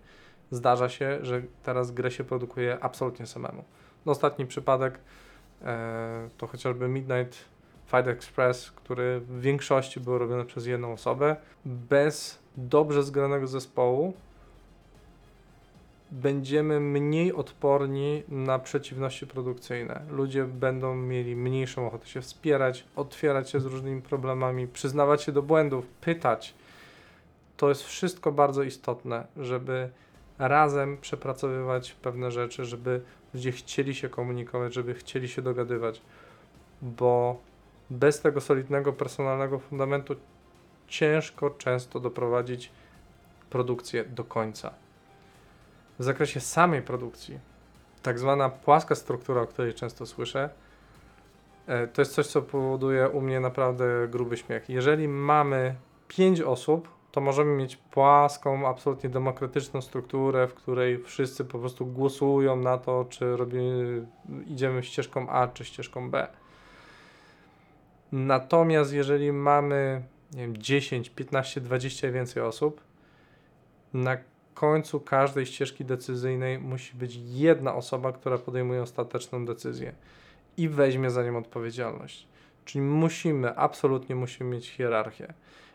[0.51, 3.63] zdarza się, że teraz grę się produkuje absolutnie samemu.
[4.05, 4.99] No, ostatni przypadek
[5.65, 7.37] E, to chociażby Midnight
[7.85, 11.35] Fight Express, który w większości był robiony przez jedną osobę,
[11.65, 14.13] bez dobrze zgranego zespołu
[16.11, 20.01] będziemy mniej odporni na przeciwności produkcyjne.
[20.09, 25.41] Ludzie będą mieli mniejszą ochotę się wspierać, otwierać się z różnymi problemami, przyznawać się do
[25.41, 26.53] błędów, pytać.
[27.57, 29.89] To jest wszystko bardzo istotne, żeby
[30.39, 33.01] razem przepracowywać pewne rzeczy, żeby
[33.33, 36.01] ludzie chcieli się komunikować, żeby chcieli się dogadywać,
[36.81, 37.41] bo
[37.89, 40.15] bez tego solidnego personalnego fundamentu
[40.87, 42.71] ciężko często doprowadzić
[43.49, 44.86] produkcję do końca.
[45.99, 47.39] W zakresie samej produkcji,
[48.01, 50.49] tak zwana płaska struktura, o której często słyszę,
[51.67, 54.69] e, to jest coś, co powoduje u mnie naprawdę gruby śmiech.
[54.69, 55.75] Jeżeli mamy
[56.07, 62.55] pięć osób, to możemy mieć płaską, absolutnie demokratyczną strukturę, w której wszyscy po prostu głosują
[62.55, 64.05] na to, czy robimy,
[64.47, 66.27] idziemy ścieżką A, czy ścieżką B.
[68.11, 72.81] Natomiast jeżeli mamy nie wiem, 10, 15, 20 i więcej osób,
[73.93, 74.17] na
[74.59, 79.93] końcu każdej ścieżki decyzyjnej musi być jedna osoba, która podejmuje ostateczną decyzję
[80.57, 82.27] i weźmie za nią odpowiedzialność.
[82.65, 85.33] Czyli musimy, absolutnie musimy mieć hierarchię.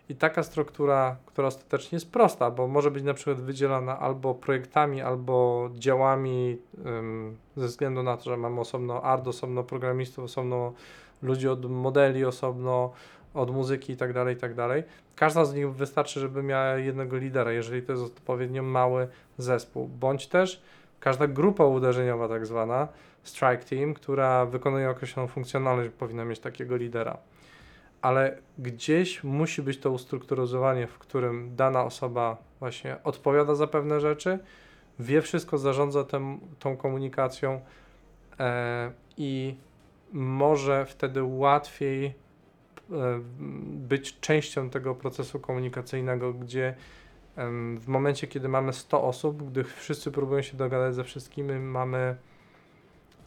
[0.09, 5.01] I taka struktura, która ostatecznie jest prosta, bo może być na przykład wydzielana albo projektami,
[5.01, 10.73] albo działami, ym, ze względu na to, że mamy osobno art, osobno programistów, osobno
[11.23, 12.93] ludzi od modeli, osobno
[13.35, 14.69] od muzyki itd., tak itd.
[14.69, 14.85] Tak
[15.17, 20.27] Każda z nich wystarczy, żeby miała jednego lidera, jeżeli to jest odpowiednio mały zespół, bądź
[20.27, 20.63] też
[21.01, 22.89] każda grupa uderzeniowa, tak zwana,
[23.23, 27.19] strike team, która wykonuje określoną funkcjonalność, powinna mieć takiego lidera
[28.03, 34.39] ale gdzieś musi być to ustrukturyzowanie, w którym dana osoba właśnie odpowiada za pewne rzeczy,
[34.99, 36.05] wie wszystko, zarządza
[36.59, 37.61] tą komunikacją
[38.41, 39.57] e, i
[40.13, 42.15] może wtedy łatwiej
[43.69, 46.75] być częścią tego procesu komunikacyjnego, gdzie e,
[47.77, 52.17] w momencie, kiedy mamy 100 osób, gdy wszyscy próbują się dogadać ze wszystkimi, mamy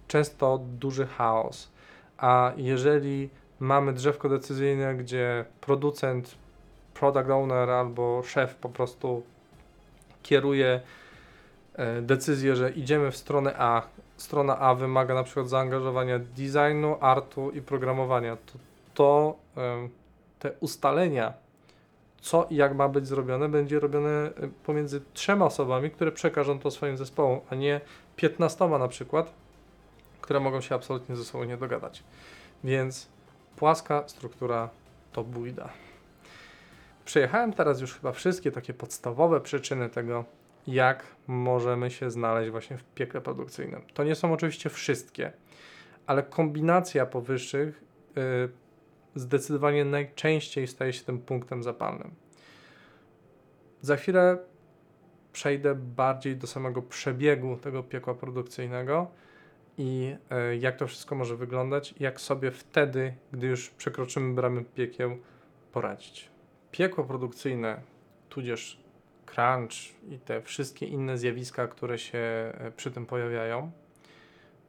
[0.08, 1.72] często duży chaos.
[2.18, 6.36] A jeżeli mamy drzewko decyzyjne, gdzie producent,
[6.94, 9.24] product owner albo szef po prostu
[10.24, 10.82] kieruje
[11.76, 13.82] e, decyzję, że idziemy w stronę A.
[14.18, 18.36] Strona A wymaga na przykład zaangażowania designu, artu i programowania.
[18.36, 18.54] To,
[18.96, 19.38] to
[20.40, 21.34] te ustalenia,
[22.22, 24.32] co i jak ma być zrobione, będzie robione
[24.64, 27.82] pomiędzy trzema osobami, które przekażą to swoim zespołom, a nie
[28.16, 29.34] piętnastoma na przykład,
[30.22, 32.04] które mogą się absolutnie ze sobą nie dogadać.
[32.64, 33.08] Więc
[33.56, 34.70] Płaska struktura
[35.12, 35.70] to bójda.
[37.06, 40.26] Przejechałem teraz już chyba wszystkie takie podstawowe przyczyny tego,
[40.68, 43.82] jak możemy się znaleźć właśnie w piekle produkcyjnym.
[43.94, 45.32] To nie są oczywiście wszystkie,
[46.08, 47.84] ale kombinacja powyższych
[48.16, 48.50] yy,
[49.16, 52.12] zdecydowanie najczęściej staje się tym punktem zapalnym.
[53.82, 54.38] Za chwilę
[55.34, 59.08] przejdę bardziej do samego przebiegu tego piekła produkcyjnego
[59.78, 65.18] i e, jak to wszystko może wyglądać, jak sobie wtedy, gdy już przekroczymy bramy piekieł,
[65.72, 66.30] poradzić.
[66.72, 67.82] Piekło produkcyjne,
[68.30, 68.80] tudzież
[69.26, 69.74] crunch
[70.10, 73.72] i te wszystkie inne zjawiska, które się e, przy tym pojawiają,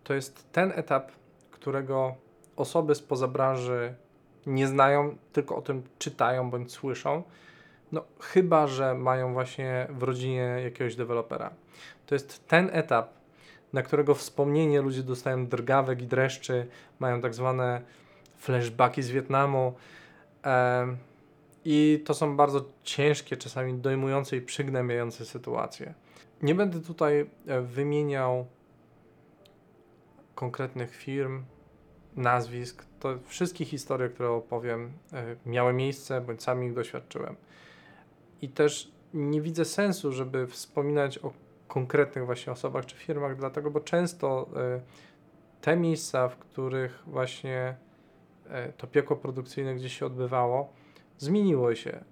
[0.04, 1.12] to jest ten etap,
[1.50, 2.14] którego
[2.56, 3.94] osoby spoza branży
[4.46, 7.22] nie znają, tylko o tym czytają bądź słyszą.
[7.92, 11.50] No, chyba, że mają właśnie w rodzinie jakiegoś dewelopera.
[12.06, 13.10] To jest ten etap,
[13.72, 16.66] na którego wspomnienie ludzie dostają drgawek i dreszczy,
[16.98, 17.80] mają tak zwane
[18.36, 19.74] flashbacki z Wietnamu.
[21.64, 25.94] I to są bardzo ciężkie, czasami dojmujące i przygnębiające sytuacje.
[26.42, 28.46] Nie będę tutaj e, wymieniał
[30.34, 31.42] konkretnych firm,
[32.16, 32.84] nazwisk.
[33.00, 37.36] To wszystkie historie, które opowiem, e, miały miejsce, bądź sami ich doświadczyłem.
[38.42, 41.32] I też nie widzę sensu, żeby wspominać o
[41.68, 44.80] konkretnych właśnie osobach czy firmach, dlatego, bo często e,
[45.60, 47.76] te miejsca, w których właśnie
[48.48, 50.72] e, to piekło produkcyjne gdzieś się odbywało,
[51.18, 52.04] zmieniło się.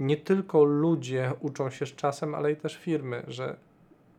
[0.00, 3.56] Nie tylko ludzie uczą się z czasem, ale i też firmy, że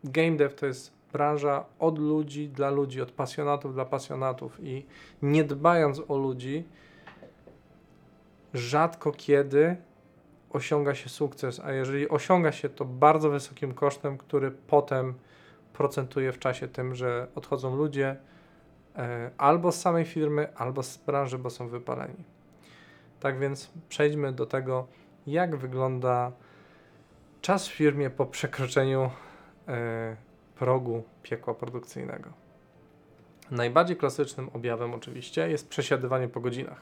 [0.04, 4.86] game dev to jest branża od ludzi dla ludzi, od pasjonatów dla pasjonatów i
[5.22, 6.64] nie dbając o ludzi,
[8.54, 9.76] rzadko kiedy
[10.50, 15.14] osiąga się sukces, a jeżeli osiąga się to bardzo wysokim kosztem, który potem
[15.74, 18.16] procentuje w czasie tym, że odchodzą ludzie
[18.96, 22.24] e, albo z samej firmy, albo z branży, bo są wypaleni.
[23.20, 24.88] Tak więc przejdźmy do tego,
[25.28, 26.32] jak wygląda
[27.42, 29.12] czas w firmie po przekroczeniu
[29.68, 30.16] e,
[30.64, 32.30] progu piekła produkcyjnego.
[33.52, 36.82] Najbardziej klasycznym objawem oczywiście jest przesiadywanie po godzinach,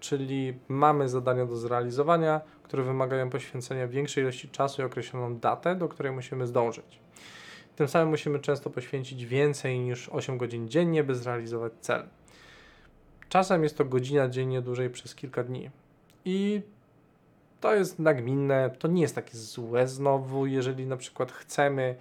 [0.00, 5.88] czyli mamy zadania do zrealizowania, które wymagają poświęcenia większej ilości czasu i określoną datę, do
[5.88, 7.00] której musimy zdążyć.
[7.76, 12.08] Tym samym musimy często poświęcić więcej niż 8 godzin dziennie, by zrealizować cel.
[13.28, 15.70] Czasem jest to godzina dziennie dłużej przez kilka dni.
[16.24, 16.62] I
[17.60, 21.96] to jest nagminne, to nie jest takie złe znowu, jeżeli na przykład chcemy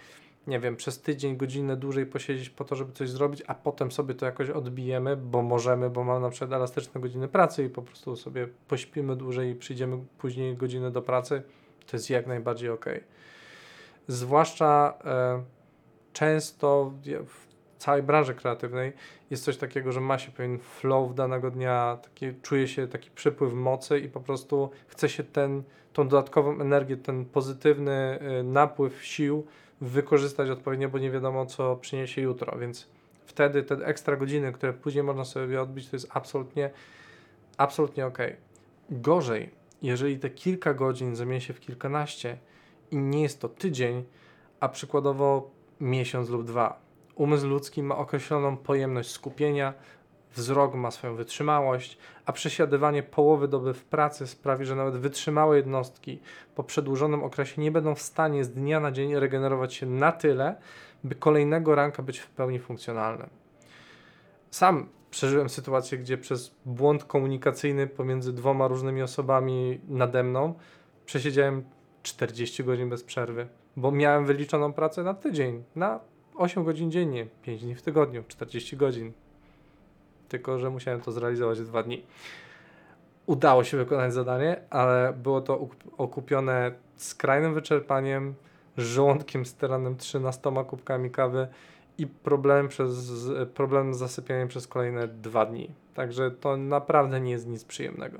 [0.47, 4.15] nie wiem, przez tydzień, godzinę dłużej posiedzieć po to, żeby coś zrobić, a potem sobie
[4.15, 8.15] to jakoś odbijemy, bo możemy, bo mamy na przykład elastyczne godziny pracy i po prostu
[8.15, 11.43] sobie pośpimy dłużej i przyjdziemy później godzinę do pracy,
[11.88, 12.86] to jest jak najbardziej ok.
[14.08, 15.43] Zwłaszcza e,
[16.13, 16.93] często
[17.25, 17.45] w
[17.77, 18.93] całej branży kreatywnej
[19.29, 23.53] jest coś takiego, że ma się pewien flow danego dnia, taki, czuje się taki przypływ
[23.53, 29.45] mocy i po prostu chce się ten, tą dodatkową energię, ten pozytywny e, napływ sił
[29.81, 32.88] wykorzystać odpowiednio, bo nie wiadomo, co przyniesie jutro, więc
[33.25, 36.69] wtedy te ekstra godziny, które później można sobie odbić, to jest absolutnie,
[37.57, 38.17] absolutnie ok.
[38.89, 39.49] Gorzej,
[39.81, 42.38] jeżeli te kilka godzin zamieni się w kilkanaście
[42.91, 44.03] i nie jest to tydzień,
[44.59, 46.79] a przykładowo miesiąc lub dwa.
[47.15, 49.73] Umysł ludzki ma określoną pojemność skupienia,
[50.36, 56.19] wzrok ma swoją wytrzymałość, a przesiadywanie połowy doby w pracy sprawi, że nawet wytrzymałe jednostki
[56.56, 60.56] po przedłużonym okresie nie będą w stanie z dnia na dzień regenerować się na tyle,
[61.04, 63.30] by kolejnego ranka być w pełni funkcjonalnym.
[64.52, 70.54] Sam przeżyłem sytuację, gdzie przez błąd komunikacyjny pomiędzy dwoma różnymi osobami nade mną
[71.06, 71.63] przesiedziałem
[72.04, 76.00] 40 godzin bez przerwy, bo miałem wyliczoną pracę na tydzień, na
[76.36, 79.13] 8 godzin dziennie, 5 dni w tygodniu, 40 godzin
[80.29, 82.03] tylko że musiałem to zrealizować w dwa dni.
[83.25, 88.33] Udało się wykonać zadanie, ale było to okupione skrajnym wyczerpaniem,
[88.77, 91.47] żołądkiem steranym 13 kubkami kawy
[91.97, 93.11] i problemem, przez,
[93.53, 95.71] problemem z zasypianiem przez kolejne dwa dni.
[95.93, 98.19] Także to naprawdę nie jest nic przyjemnego.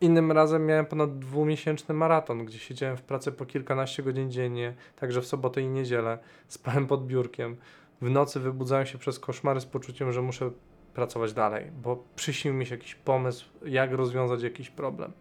[0.00, 5.20] Innym razem miałem ponad dwumiesięczny maraton, gdzie siedziałem w pracy po kilkanaście godzin dziennie, także
[5.20, 7.56] w sobotę i niedzielę, spałem pod biurkiem.
[8.02, 10.50] W nocy wybudzałem się przez koszmary z poczuciem, że muszę
[10.94, 15.12] pracować dalej, bo przyśnił mi się jakiś pomysł, jak rozwiązać jakiś problem.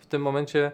[0.00, 0.72] W tym momencie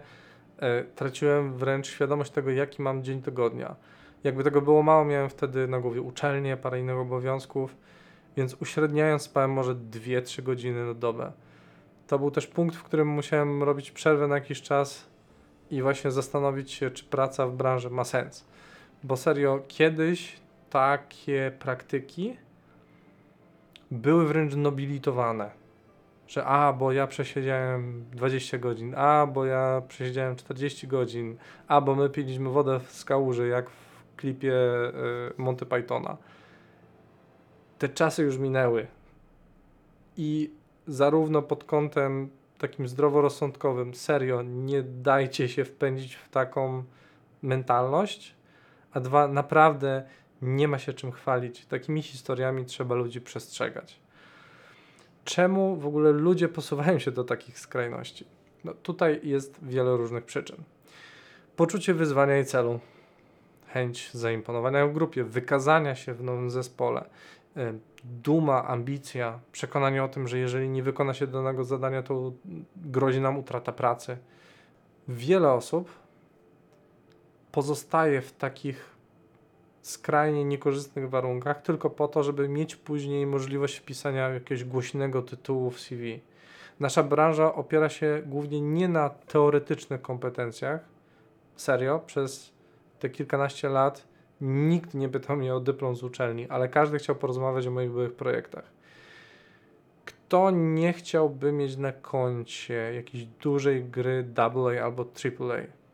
[0.59, 3.75] e, traciłem wręcz świadomość tego, jaki mam dzień tygodnia.
[4.23, 7.75] Jakby tego było mało, miałem wtedy na głowie uczelnię, parę innych obowiązków,
[8.37, 11.31] więc uśredniając spałem może 2-3 godziny na dobę.
[12.07, 15.05] To był też punkt, w którym musiałem robić przerwę na jakiś czas
[15.71, 18.45] i właśnie zastanowić się, czy praca w branży ma sens.
[19.03, 22.37] Bo serio, kiedyś takie praktyki
[23.95, 25.51] były wręcz nobilitowane.
[26.27, 31.95] Że a, bo ja przesiedziałem 20 godzin, a, bo ja przesiedziałem 40 godzin, a, bo
[31.95, 34.91] my piliśmy wodę z kałuży, jak w klipie y,
[35.37, 36.17] Monty Pythona.
[37.79, 38.87] Te czasy już minęły.
[40.17, 40.51] I
[40.87, 46.83] zarówno pod kątem takim zdroworozsądkowym, serio, nie dajcie się wpędzić w taką
[47.41, 48.35] mentalność,
[48.93, 50.03] a dwa, naprawdę
[50.41, 51.65] nie ma się czym chwalić.
[51.65, 53.99] Takimi historiami trzeba ludzi przestrzegać.
[55.23, 58.25] Czemu w ogóle ludzie posuwają się do takich skrajności?
[58.63, 60.57] No, tutaj jest wiele różnych przyczyn.
[61.55, 62.79] Poczucie wyzwania i celu,
[63.67, 67.09] chęć zaimponowania w grupie, wykazania się w nowym zespole,
[68.03, 72.31] duma, ambicja, przekonanie o tym, że jeżeli nie wykona się danego zadania, to
[72.75, 74.17] grozi nam utrata pracy.
[75.07, 75.89] Wiele osób
[77.51, 78.94] pozostaje w takich
[79.85, 85.79] skrajnie niekorzystnych warunkach tylko po to, żeby mieć później możliwość wpisania jakiegoś głośnego tytułu w
[85.79, 86.19] CV.
[86.79, 90.81] Nasza branża opiera się głównie nie na teoretycznych kompetencjach.
[91.55, 92.53] Serio, przez
[92.99, 94.07] te kilkanaście lat
[94.41, 98.13] nikt nie pytał mnie o dyplom z uczelni, ale każdy chciał porozmawiać o moich byłych
[98.13, 98.65] projektach.
[100.05, 105.84] Kto nie chciałby mieć na koncie jakiejś dużej gry AA albo AAA?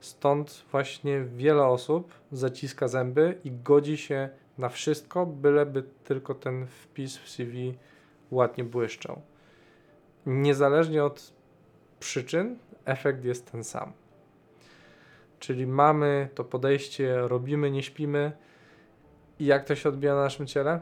[0.00, 7.18] Stąd właśnie wiele osób zaciska zęby i godzi się na wszystko, byleby tylko ten wpis
[7.18, 7.74] w CV
[8.30, 9.20] ładnie błyszczał.
[10.26, 11.32] Niezależnie od
[12.00, 13.92] przyczyn, efekt jest ten sam.
[15.38, 18.32] Czyli mamy to podejście, robimy, nie śpimy.
[19.38, 20.80] I jak to się odbija na naszym ciele?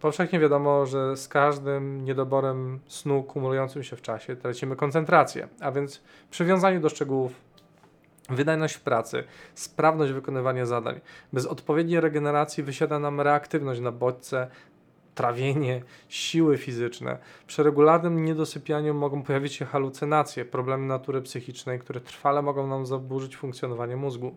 [0.00, 6.02] Powszechnie wiadomo, że z każdym niedoborem snu kumulującym się w czasie tracimy koncentrację, a więc
[6.30, 7.47] przywiązanie do szczegółów,
[8.28, 11.00] wydajność w pracy, sprawność wykonywania zadań.
[11.32, 14.48] Bez odpowiedniej regeneracji wysiada nam reaktywność na bodźce,
[15.14, 17.18] trawienie, siły fizyczne.
[17.46, 23.36] Przy regularnym niedosypianiu mogą pojawić się halucynacje, problemy natury psychicznej, które trwale mogą nam zaburzyć
[23.36, 24.36] funkcjonowanie mózgu.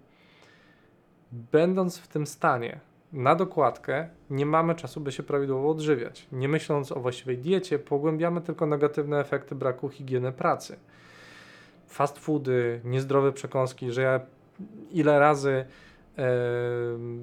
[1.31, 2.79] Będąc w tym stanie,
[3.13, 6.27] na dokładkę nie mamy czasu, by się prawidłowo odżywiać.
[6.31, 10.79] Nie myśląc o właściwej diecie, pogłębiamy tylko negatywne efekty braku higieny pracy.
[11.91, 14.19] Fast foody, niezdrowe przekąski, że ja
[14.91, 15.65] ile razy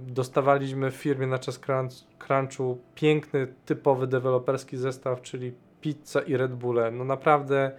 [0.07, 1.61] dostawaliśmy w firmie na czas
[2.19, 6.91] crunchu piękny, typowy deweloperski zestaw, czyli pizza i Red Bulle.
[6.91, 7.73] No naprawdę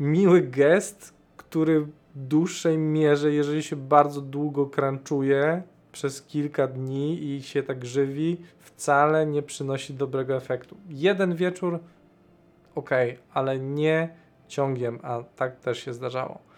[0.00, 7.42] miły gest, który w dłuższej mierze, jeżeli się bardzo długo crunchuje przez kilka dni i
[7.42, 10.76] się tak żywi, wcale nie przynosi dobrego efektu.
[10.88, 11.78] Jeden wieczór
[12.74, 12.90] ok,
[13.34, 14.08] ale nie
[14.48, 16.54] ciągiem, a tak też się zdarzało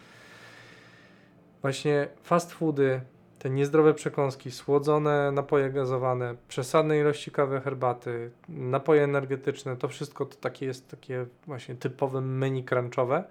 [1.66, 3.00] właśnie fast foody,
[3.38, 10.37] te niezdrowe przekąski, słodzone napoje gazowane, przesadne ilości kawy, herbaty, napoje energetyczne, to wszystko to
[10.37, 13.24] takie jest takie właśnie typowe menu crunchowe.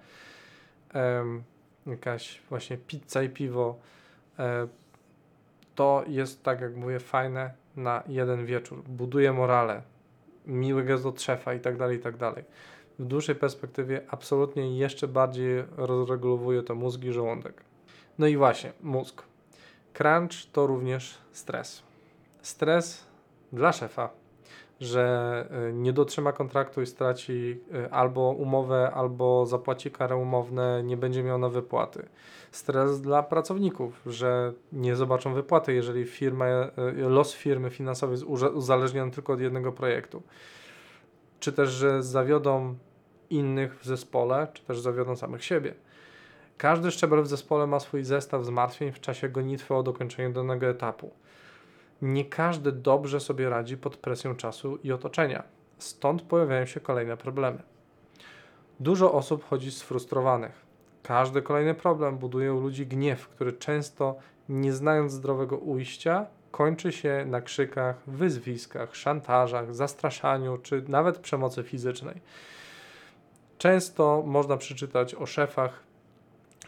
[0.94, 1.44] Um,
[1.88, 3.80] jakaś właśnie pizza i piwo.
[4.40, 4.68] Um,
[5.76, 8.84] to jest, tak jak mówię, fajne na jeden wieczór.
[8.84, 9.82] Buduje morale,
[10.46, 12.44] miły gest do trzefa i tak dalej, i tak dalej.
[13.00, 17.64] W dłuższej perspektywie absolutnie jeszcze bardziej rozregulowuje to mózg i żołądek.
[18.20, 19.24] No i właśnie, mózg.
[19.94, 21.84] Crunch to również stres.
[22.42, 23.06] Stres
[23.54, 24.10] dla szefa,
[24.80, 30.98] że y, nie dotrzyma kontraktu i straci y, albo umowę, albo zapłaci karę umowne, nie
[30.98, 32.06] będzie miał na wypłaty.
[32.52, 39.12] Stres dla pracowników, że nie zobaczą wypłaty, jeżeli firma, y, los firmy finansowej jest uzależniony
[39.12, 40.24] tylko od jednego projektu.
[41.46, 42.76] Czy też, że zawiodą
[43.30, 45.74] innych w zespole, czy też zawiodą samych siebie.
[46.58, 51.12] Każdy szczebel w zespole ma swój zestaw zmartwień w czasie gonitwy o dokończenie danego etapu.
[52.02, 55.44] Nie każdy dobrze sobie radzi pod presją czasu i otoczenia,
[55.78, 57.62] stąd pojawiają się kolejne problemy.
[58.80, 60.66] Dużo osób chodzi sfrustrowanych.
[61.04, 64.16] Każdy kolejny problem buduje u ludzi gniew, który często,
[64.50, 72.22] nie znając zdrowego ujścia, kończy się na krzykach, wyzwiskach, szantażach, zastraszaniu czy nawet przemocy fizycznej.
[73.58, 75.84] Często można przeczytać o szefach,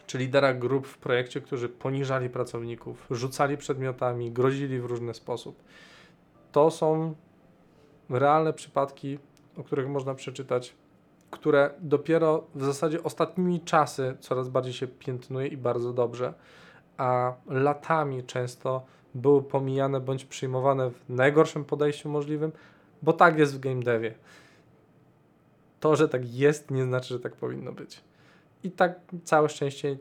[0.06, 5.62] czy liderach grup w projekcie, którzy poniżali pracowników, rzucali przedmiotami, grozili w różny sposób.
[6.52, 7.14] To są
[8.10, 9.18] realne przypadki,
[9.56, 10.74] o których można przeczytać,
[11.30, 16.34] które dopiero w zasadzie ostatnimi czasy coraz bardziej się piętnuje i bardzo dobrze,
[16.96, 22.52] a latami często były pomijane bądź przyjmowane w najgorszym podejściu możliwym,
[23.02, 24.14] bo tak jest w game devie.
[25.80, 28.00] To, że tak jest, nie znaczy, że tak powinno być.
[28.64, 29.98] I tak całe szczęście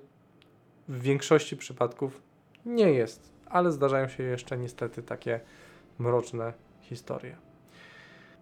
[0.87, 2.21] w większości przypadków
[2.65, 5.39] nie jest, ale zdarzają się jeszcze niestety takie
[5.99, 7.35] mroczne historie.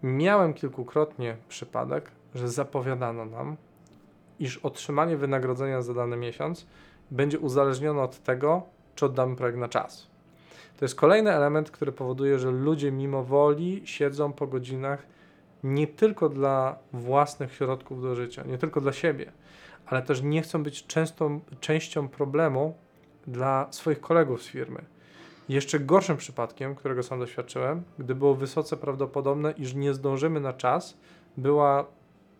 [0.04, 3.58] Miałem kilkukrotnie przypadek, że zapowiadano nam,
[4.40, 6.68] iż otrzymanie wynagrodzenia za dany miesiąc
[7.12, 8.64] będzie uzależnione od tego,
[8.96, 10.08] czy oddamy projekt na czas.
[10.78, 15.08] To jest kolejny element, który powoduje, że ludzie mimo woli siedzą po godzinach
[15.64, 19.32] nie tylko dla własnych środków do życia, nie tylko dla siebie,
[19.86, 22.78] ale też nie chcą być częstą, częścią problemu
[23.28, 24.86] dla swoich kolegów z firmy.
[25.50, 30.98] Jeszcze gorszym przypadkiem, którego sam doświadczyłem, gdy było wysoce prawdopodobne, iż nie zdążymy na czas,
[31.38, 31.86] była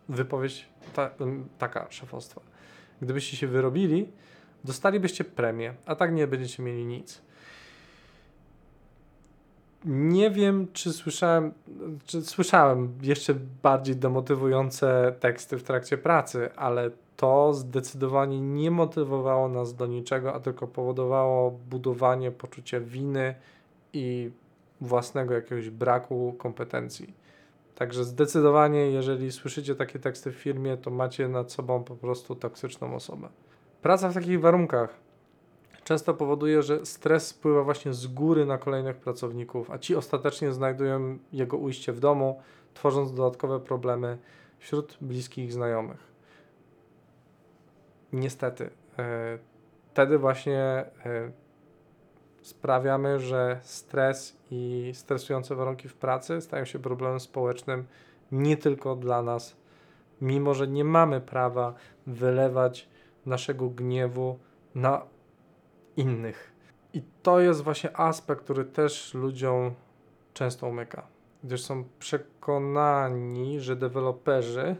[0.08, 1.10] wypowiedź ta,
[1.58, 2.40] taka szefostwa.
[3.02, 4.08] Gdybyście się wyrobili,
[4.64, 7.25] dostalibyście premię, a tak nie będziecie mieli nic.
[9.86, 11.52] Nie wiem, czy słyszałem,
[12.06, 19.74] czy słyszałem jeszcze bardziej demotywujące teksty w trakcie pracy, ale to zdecydowanie nie motywowało nas
[19.74, 23.34] do niczego, a tylko powodowało budowanie poczucia winy
[23.92, 24.30] i
[24.80, 27.14] własnego jakiegoś braku kompetencji.
[27.74, 32.94] Także zdecydowanie, jeżeli słyszycie takie teksty w firmie, to macie nad sobą po prostu toksyczną
[32.94, 33.28] osobę.
[33.82, 35.05] Praca w takich warunkach
[35.86, 41.18] często powoduje, że stres spływa właśnie z góry na kolejnych pracowników, a ci ostatecznie znajdują
[41.32, 42.42] jego ujście w domu,
[42.74, 44.18] tworząc dodatkowe problemy
[44.58, 46.12] wśród bliskich znajomych.
[48.12, 49.38] Niestety, e,
[49.90, 50.86] wtedy właśnie e,
[52.42, 57.86] sprawiamy, że stres i stresujące warunki w pracy stają się problemem społecznym
[58.32, 59.56] nie tylko dla nas,
[60.20, 61.74] mimo że nie mamy prawa
[62.06, 62.88] wylewać
[63.26, 64.38] naszego gniewu
[64.74, 65.15] na
[65.96, 66.52] innych.
[66.94, 69.74] I to jest właśnie aspekt, który też ludziom
[70.34, 71.06] często umyka,
[71.44, 74.76] gdyż są przekonani, że deweloperzy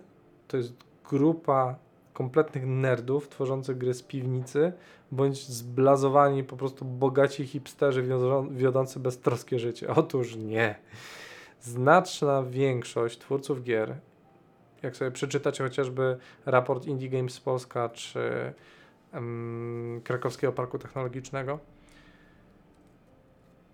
[0.48, 0.72] to jest
[1.10, 1.76] grupa
[2.12, 4.72] kompletnych nerdów tworzących gry z piwnicy,
[5.12, 8.04] bądź zblazowani po prostu bogaci hipsterzy
[8.50, 9.88] wiodący beztroskie życie.
[9.94, 10.74] Otóż nie.
[11.60, 13.96] Znaczna większość twórców gier,
[14.82, 18.52] jak sobie przeczytacie chociażby raport Indie Games Polska czy
[20.04, 21.58] Krakowskiego Parku Technologicznego,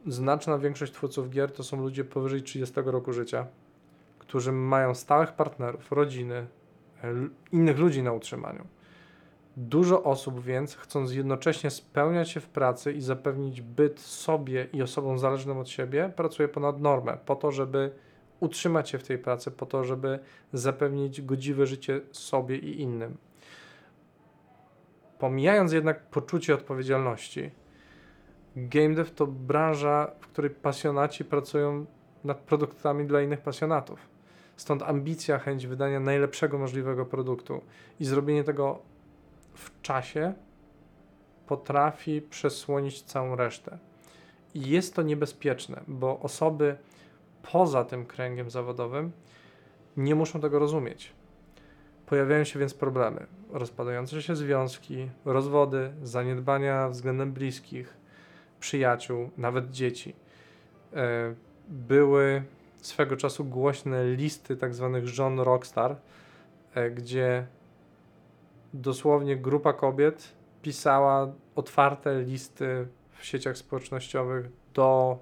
[0.07, 3.47] znaczna większość twórców gier to są ludzie powyżej 30 roku życia,
[4.19, 6.47] którzy mają stałych partnerów, rodziny,
[7.53, 8.67] innych ludzi na utrzymaniu.
[9.57, 15.19] Dużo osób więc, chcąc jednocześnie spełniać się w pracy i zapewnić byt sobie i osobom
[15.19, 17.93] zależnym od siebie, pracuje ponad normę, po to, żeby
[18.41, 20.19] utrzymać się w tej pracy, po to, żeby
[20.53, 23.17] zapewnić godziwe życie sobie i innym.
[25.23, 27.51] Pomijając jednak poczucie odpowiedzialności,
[28.57, 31.87] game dev to branża, w której pasjonaci pracują
[32.25, 34.09] nad produktami dla innych pasjonatów.
[34.57, 37.61] Stąd ambicja, chęć wydania najlepszego możliwego produktu
[38.01, 38.79] i zrobienie tego
[39.55, 40.35] w czasie
[41.47, 43.79] potrafi przesłonić całą resztę.
[44.55, 46.77] I jest to niebezpieczne, bo osoby
[47.53, 49.13] poza tym kręgiem zawodowym
[49.97, 51.13] nie muszą tego rozumieć.
[52.13, 57.97] Pojawiają się więc problemy: rozpadające się związki, rozwody, zaniedbania względem bliskich,
[58.61, 60.15] przyjaciół, nawet dzieci.
[60.93, 61.35] E,
[61.69, 62.43] były
[62.83, 65.97] swego czasu głośne listy tak zwanych żon rockstar,
[66.75, 67.47] e, gdzie
[68.75, 70.33] dosłownie grupa kobiet
[70.63, 75.19] pisała otwarte listy w sieciach społecznościowych do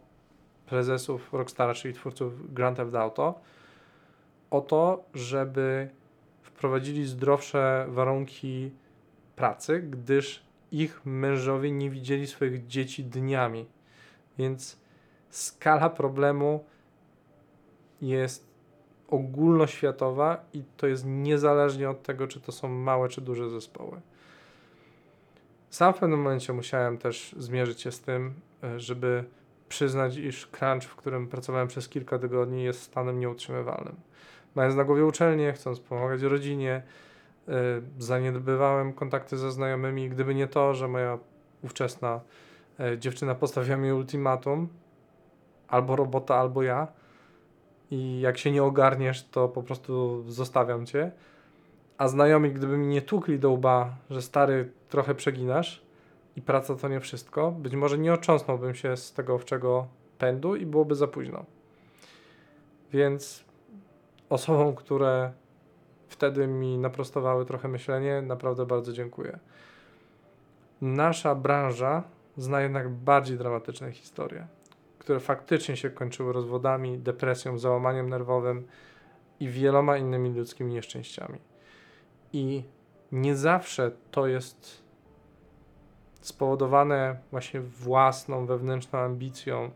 [0.66, 3.41] prezesów Rockstara, czyli twórców Grand Theft Auto,
[4.51, 5.91] o to, żeby
[6.61, 8.70] wprowadzili zdrowsze warunki
[9.36, 10.42] pracy, gdyż
[10.72, 13.66] ich mężowie nie widzieli swoich dzieci dniami.
[14.38, 14.78] Więc
[15.30, 16.64] skala problemu
[18.02, 18.46] jest
[19.08, 24.00] ogólnoświatowa i to jest niezależnie od tego, czy to są małe czy duże zespoły.
[25.70, 29.24] Sam w pewnym momencie musiałem też zmierzyć się z tym, e, żeby
[29.68, 33.96] przyznać, iż crunch, w którym pracowałem przez kilka tygodni, jest stanem nieutrzymywalnym.
[34.55, 36.82] Mając na głowie uczelnię, chcąc pomagać rodzinie,
[37.48, 37.55] yy,
[37.98, 40.09] zaniedbywałem kontakty ze znajomymi.
[40.09, 41.18] Gdyby nie to, że moja
[41.62, 42.20] ówczesna
[42.78, 44.68] yy, dziewczyna postawiła mi ultimatum,
[45.68, 46.86] albo robota, albo ja,
[47.90, 51.11] i jak się nie ogarniesz, to po prostu zostawiam cię.
[51.98, 55.82] A znajomi, gdyby mi nie tukli do łba, że stary, trochę przeginasz
[56.36, 59.86] i praca to nie wszystko, być może nie ocząsnąłbym się z tego owczego
[60.18, 61.44] pędu i byłoby za późno.
[62.92, 63.44] Więc
[64.31, 65.33] osobom, które
[66.09, 69.39] wtedy mi naprostowały trochę myślenie, naprawdę bardzo dziękuję.
[70.81, 72.03] Nasza branża
[72.37, 74.47] zna jednak bardziej dramatyczne historie
[75.01, 78.66] które faktycznie się kończyły rozwodami, depresją, załamaniem nerwowym
[79.41, 81.39] i wieloma innymi ludzkimi nieszczęściami.
[82.33, 82.62] I
[83.12, 84.83] nie zawsze to jest
[86.20, 89.70] spowodowane właśnie własną wewnętrzną ambicją,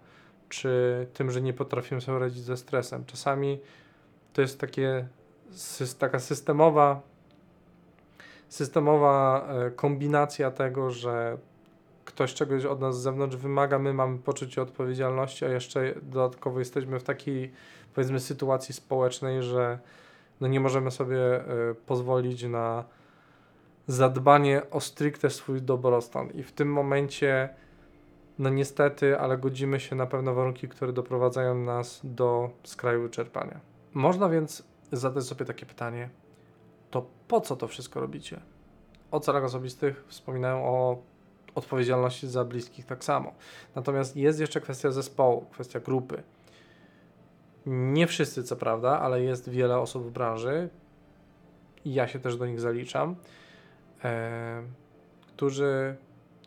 [0.48, 3.04] czy tym, że nie potrafimy sobie radzić ze stresem.
[3.04, 3.60] Czasami
[4.34, 5.08] to jest takie,
[5.98, 7.00] taka systemowa,
[8.48, 11.38] systemowa e, kombinacja tego, że
[12.04, 17.00] ktoś czegoś od nas z zewnątrz wymaga, my mamy poczucie odpowiedzialności, a jeszcze dodatkowo jesteśmy
[17.00, 17.52] w takiej,
[17.94, 19.78] powiedzmy, sytuacji społecznej, że
[20.40, 22.84] no nie możemy sobie y, pozwolić na
[23.86, 26.30] zadbanie o stricte swój dobrostan.
[26.30, 27.48] I w tym momencie,
[28.38, 33.73] no niestety, ale godzimy się na pewne warunki, które doprowadzają nas do skraju wyczerpania.
[33.94, 36.10] Można więc zadać sobie takie pytanie,
[36.90, 38.40] to po co to wszystko robicie?
[39.10, 41.02] O celach osobistych wspominają o
[41.54, 43.32] odpowiedzialności za bliskich tak samo.
[43.74, 46.22] Natomiast jest jeszcze kwestia zespołu, kwestia grupy.
[47.66, 50.68] Nie wszyscy, co prawda, ale jest wiele osób w branży,
[51.84, 53.16] i ja się też do nich zaliczam,
[54.04, 54.62] e,
[55.26, 55.96] którzy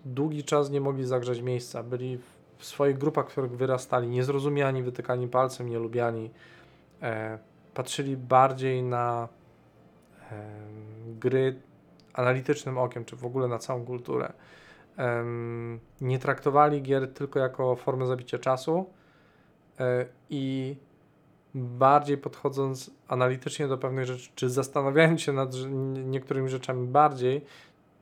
[0.05, 1.83] długi czas nie mogli zagrzeć miejsca.
[1.83, 2.19] Byli
[2.57, 6.25] w swoich grupach, w których wyrastali, niezrozumiani, wytykani palcem, nielubiani.
[6.25, 6.29] E,
[7.73, 9.27] patrzyli bardziej na
[10.31, 10.35] e,
[11.19, 11.61] gry
[12.13, 14.33] analitycznym okiem, czy w ogóle na całą kulturę.
[14.97, 15.25] E,
[16.01, 18.89] nie traktowali gier tylko jako formę zabicia czasu
[19.79, 20.75] e, i
[21.55, 25.55] bardziej podchodząc analitycznie do pewnych rzeczy, czy zastanawiając się nad
[26.05, 27.45] niektórymi rzeczami bardziej,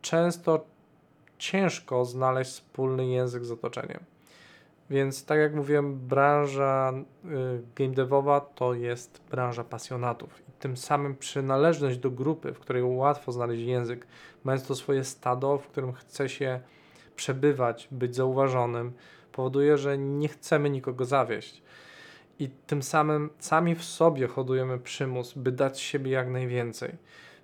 [0.01, 0.65] często
[1.37, 3.99] ciężko znaleźć wspólny język z otoczeniem.
[4.89, 6.93] Więc tak jak mówiłem, branża
[7.25, 12.83] y, game devowa to jest branża pasjonatów i tym samym przynależność do grupy, w której
[12.83, 14.07] łatwo znaleźć język,
[14.43, 16.59] mając to swoje stado, w którym chce się
[17.15, 18.93] przebywać, być zauważonym,
[19.31, 21.63] powoduje, że nie chcemy nikogo zawieść.
[22.39, 26.95] I tym samym sami w sobie hodujemy przymus, by dać siebie jak najwięcej.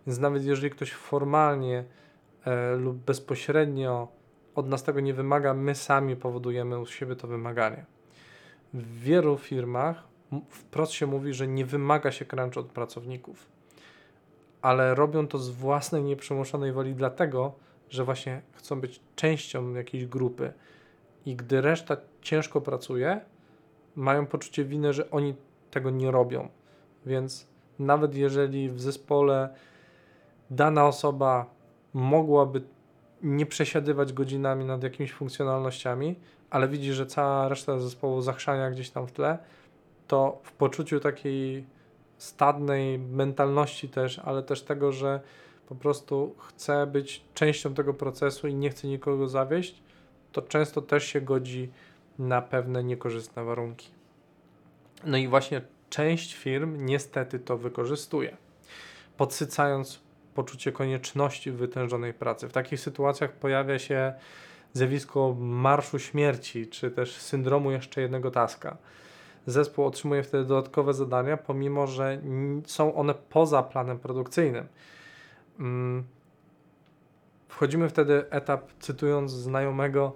[0.08, 1.84] Więc nawet jeżeli ktoś formalnie
[2.46, 4.08] e, lub bezpośrednio
[4.56, 7.86] od nas tego nie wymaga, my sami powodujemy u siebie to wymaganie.
[8.74, 10.04] W wielu firmach
[10.50, 13.50] wprost się mówi, że nie wymaga się crunch od pracowników,
[14.62, 17.54] ale robią to z własnej nieprzymuszonej woli, dlatego
[17.90, 20.54] że właśnie chcą być częścią jakiejś grupy.
[21.26, 23.22] I gdy reszta ciężko pracuje,
[23.96, 25.36] mają poczucie winy, że oni
[25.72, 26.50] tego nie robią.
[27.06, 27.48] Więc
[27.80, 29.50] nawet jeżeli w zespole
[30.50, 31.46] dana osoba
[31.94, 32.62] mogłaby
[33.24, 36.16] nie przesiadywać godzinami nad jakimiś funkcjonalnościami,
[36.50, 39.38] ale widzi, że cała reszta zespołu zachrzania gdzieś tam w tle,
[40.08, 41.66] to w poczuciu takiej
[42.18, 45.20] stadnej mentalności też, ale też tego, że
[45.70, 49.84] po prostu chce być częścią tego procesu i nie chce nikogo zawieść,
[50.32, 51.72] to często też się godzi
[52.20, 53.90] na pewne niekorzystne warunki.
[55.04, 58.38] No i właśnie część firm niestety to wykorzystuje,
[59.18, 60.00] podsycając
[60.36, 62.48] poczucie konieczności wytężonej pracy.
[62.50, 64.14] W takich sytuacjach pojawia się
[64.74, 68.78] zjawisko marszu śmierci, czy też syndromu jeszcze jednego taska.
[69.46, 72.22] Zespół otrzymuje wtedy dodatkowe zadania, pomimo że
[72.66, 74.68] są one poza planem produkcyjnym.
[75.60, 76.04] Mm.
[77.48, 80.16] Wchodzimy wtedy etap, cytując znajomego,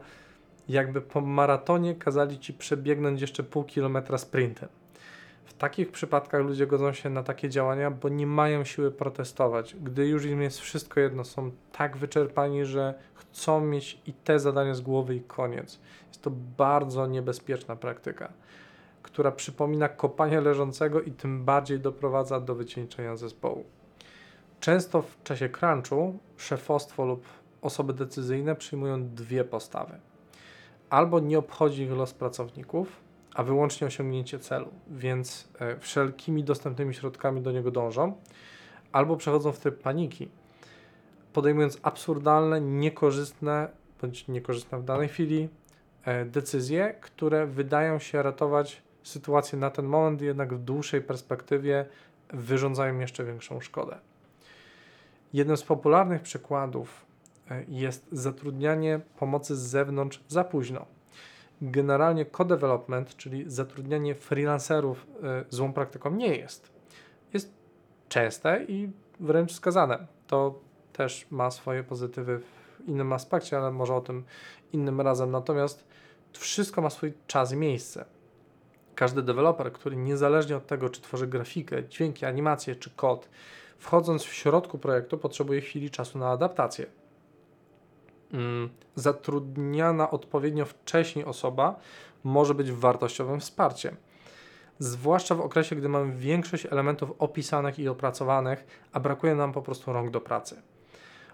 [0.70, 4.70] jakby po maratonie kazali ci przebiegnąć jeszcze pół kilometra sprintem.
[5.46, 9.76] W takich przypadkach ludzie godzą się na takie działania, bo nie mają siły protestować.
[9.84, 14.74] Gdy już im jest wszystko jedno, są tak wyczerpani, że chcą mieć i te zadania
[14.74, 15.80] z głowy i koniec.
[16.08, 18.34] Jest to bardzo niebezpieczna praktyka,
[19.04, 23.66] która przypomina kopanie leżącego i tym bardziej doprowadza do wycieńczenia zespołu.
[24.60, 27.26] Często w czasie crunchu szefostwo lub
[27.62, 30.00] osoby decyzyjne przyjmują dwie postawy.
[30.89, 33.05] Albo nie obchodzi ich los pracowników,
[33.36, 38.15] a wyłącznie osiągnięcie celu, więc e, wszelkimi dostępnymi środkami do niego dążą,
[38.91, 40.29] albo przechodzą w tryb paniki,
[41.33, 43.67] podejmując absurdalne, niekorzystne
[44.01, 45.49] bądź niekorzystne w danej chwili
[46.03, 51.86] e, decyzje, które wydają się ratować sytuację na ten moment, jednak w dłuższej perspektywie
[52.29, 53.97] wyrządzają jeszcze większą szkodę.
[55.33, 57.05] Jednym z popularnych przykładów
[57.51, 60.95] e, jest zatrudnianie pomocy z zewnątrz za późno
[61.62, 65.08] generalnie co-development, czyli zatrudnianie freelancerów
[65.49, 66.72] y, złą praktyką nie jest.
[67.34, 67.53] Jest
[68.10, 68.89] częste i
[69.20, 70.08] wręcz skazane.
[70.28, 70.60] To
[70.93, 74.24] też ma swoje pozytywy w innym aspekcie, ale może o tym
[74.74, 75.32] innym razem.
[75.32, 75.88] Natomiast
[76.34, 78.06] wszystko ma swój czas i miejsce.
[78.95, 83.30] Każdy deweloper, który niezależnie od tego, czy tworzy grafikę, dźwięki, animacje czy kod,
[83.78, 86.86] wchodząc w środku projektu, potrzebuje chwili czasu na adaptację
[88.95, 91.80] zatrudniana odpowiednio wcześniej osoba
[92.23, 93.95] może być wartościowym wsparciem.
[94.80, 99.93] Zwłaszcza w okresie, gdy mamy większość elementów opisanych i opracowanych, a brakuje nam po prostu
[99.93, 100.61] rąk do pracy.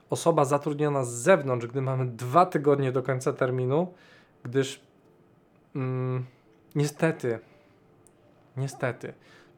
[0.09, 3.93] Osoba zatrudniona z zewnątrz, gdy mamy dwa tygodnie do końca terminu,
[4.43, 4.81] gdyż
[5.75, 6.25] mm,
[6.75, 7.39] niestety,
[8.57, 9.13] niestety,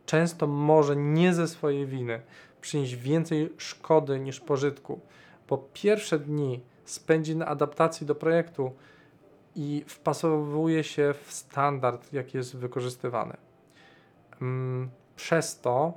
[0.05, 2.21] często może nie ze swojej winy
[2.61, 4.99] przynieść więcej szkody niż pożytku.
[5.47, 8.71] Po pierwsze dni spędzi na adaptacji do projektu
[9.55, 13.37] i wpasowuje się w standard, jaki jest wykorzystywany.
[14.41, 15.93] Mm, przez to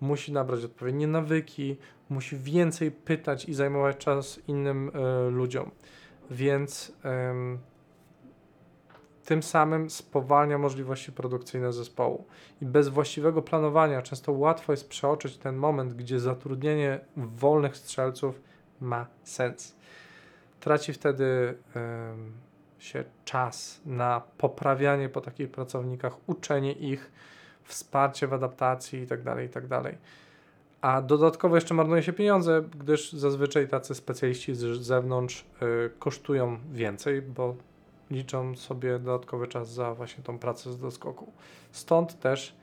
[0.00, 1.76] musi nabrać odpowiednie nawyki,
[2.08, 5.70] musi więcej pytać i zajmować czas innym y, ludziom.
[6.30, 6.92] Więc y,
[9.24, 12.24] tym samym spowalnia możliwości produkcyjne zespołu.
[12.62, 18.40] I bez właściwego planowania często łatwo jest przeoczyć ten moment, gdzie zatrudnienie wolnych strzelców
[18.80, 19.76] ma sens.
[20.60, 21.54] Traci wtedy
[22.78, 27.12] się czas na poprawianie po takich pracownikach, uczenie ich,
[27.64, 29.68] wsparcie w adaptacji itd., tak itd.
[29.82, 29.94] Tak
[30.80, 37.22] A dodatkowo jeszcze marnuje się pieniądze, gdyż zazwyczaj tacy specjaliści z zewnątrz y, kosztują więcej,
[37.22, 37.54] bo
[38.10, 41.32] liczą sobie dodatkowy czas za właśnie tą pracę z doskoku.
[41.72, 42.56] Stąd też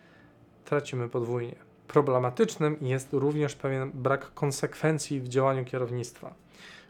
[0.66, 1.56] tracimy podwójnie.
[1.88, 6.34] Problematycznym jest również pewien brak konsekwencji w działaniu kierownictwa,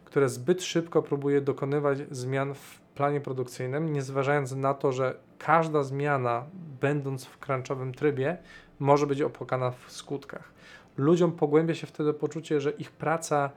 [0.08, 5.82] które zbyt szybko próbuje dokonywać zmian w planie produkcyjnym, nie zważając na to, że każda
[5.82, 6.44] zmiana,
[6.80, 8.36] będąc w crunchowym trybie,
[8.78, 10.52] może być opłakana w skutkach.
[10.96, 13.50] Ludziom pogłębia się wtedy poczucie, że ich praca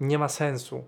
[0.00, 0.84] nie ma sensu.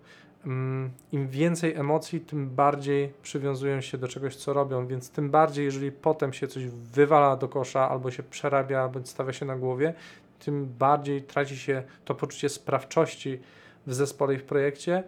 [0.46, 5.64] Mm, Im więcej emocji, tym bardziej przywiązują się do czegoś, co robią, więc tym bardziej,
[5.64, 9.94] jeżeli potem się coś wywala do kosza, albo się przerabia, bądź stawia się na głowie,
[10.38, 13.40] tym bardziej traci się to poczucie sprawczości
[13.86, 15.04] w zespole i w projekcie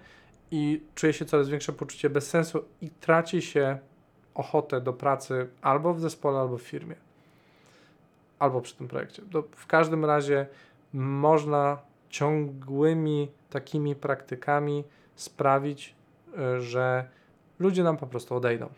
[0.51, 3.79] i czuje się coraz większe poczucie bezsensu i traci się
[4.35, 6.95] ochotę do pracy albo w zespole, albo w firmie,
[8.39, 9.22] albo przy tym projekcie.
[9.33, 10.47] To w każdym razie
[10.93, 15.95] można ciągłymi takimi praktykami sprawić,
[16.39, 17.09] e, że
[17.59, 18.68] ludzie nam po prostu odejdą.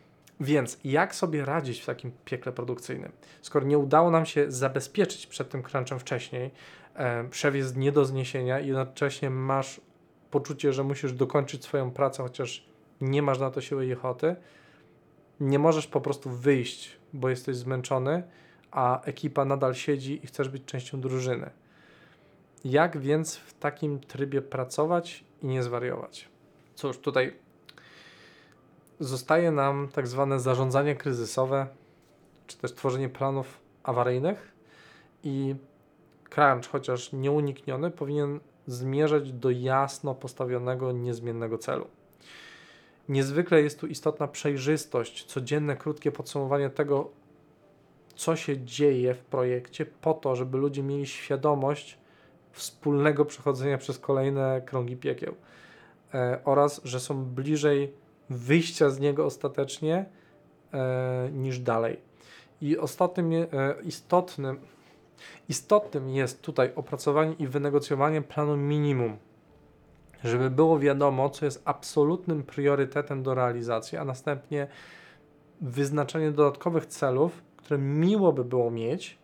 [0.40, 3.12] Więc jak sobie radzić w takim piekle produkcyjnym?
[3.42, 6.50] Skoro nie udało nam się zabezpieczyć przed tym crunchem wcześniej,
[6.94, 9.80] e, przewiew nie do zniesienia i jednocześnie masz
[10.30, 12.66] poczucie, że musisz dokończyć swoją pracę, chociaż
[13.00, 14.36] nie masz na to siły i ochoty,
[15.40, 18.22] nie możesz po prostu wyjść, bo jesteś zmęczony,
[18.70, 21.50] a ekipa nadal siedzi i chcesz być częścią drużyny.
[22.64, 26.28] Jak więc w takim trybie pracować i nie zwariować?
[26.74, 27.36] Cóż, tutaj
[29.00, 31.66] zostaje nam tak zwane zarządzanie kryzysowe,
[32.46, 34.52] czy też tworzenie planów awaryjnych
[35.24, 35.54] i
[36.30, 41.86] crunch, chociaż nieunikniony, powinien zmierzać do jasno postawionego, niezmiennego celu.
[43.08, 47.10] Niezwykle jest tu istotna przejrzystość, codzienne, krótkie podsumowanie tego,
[48.14, 51.98] co się dzieje w projekcie, po to, żeby ludzie mieli świadomość
[52.52, 55.34] wspólnego przechodzenia przez kolejne krągi piekieł
[56.14, 57.92] e, oraz, że są bliżej
[58.30, 60.04] wyjścia z niego ostatecznie
[60.74, 62.00] e, niż dalej.
[62.60, 63.46] I ostatnim, e,
[63.82, 64.58] istotnym,
[65.48, 69.16] istotnym jest tutaj opracowanie i wynegocjowanie planu minimum,
[70.24, 74.66] żeby było wiadomo, co jest absolutnym priorytetem do realizacji, a następnie
[75.60, 79.18] wyznaczenie dodatkowych celów, które miło by było mieć,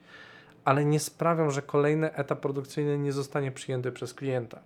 [0.65, 4.61] ale nie sprawią, że kolejny etap produkcyjny nie zostanie przyjęty przez klienta.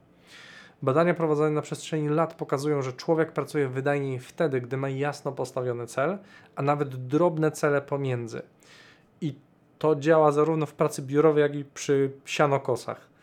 [0.83, 5.87] Badania prowadzone na przestrzeni lat pokazują, że człowiek pracuje wydajniej wtedy, gdy ma jasno postawiony
[5.87, 6.19] cel,
[6.57, 8.43] a nawet drobne cele pomiędzy.
[9.21, 9.35] I
[9.79, 13.17] to działa zarówno w pracy biurowej, jak i przy sianokosach.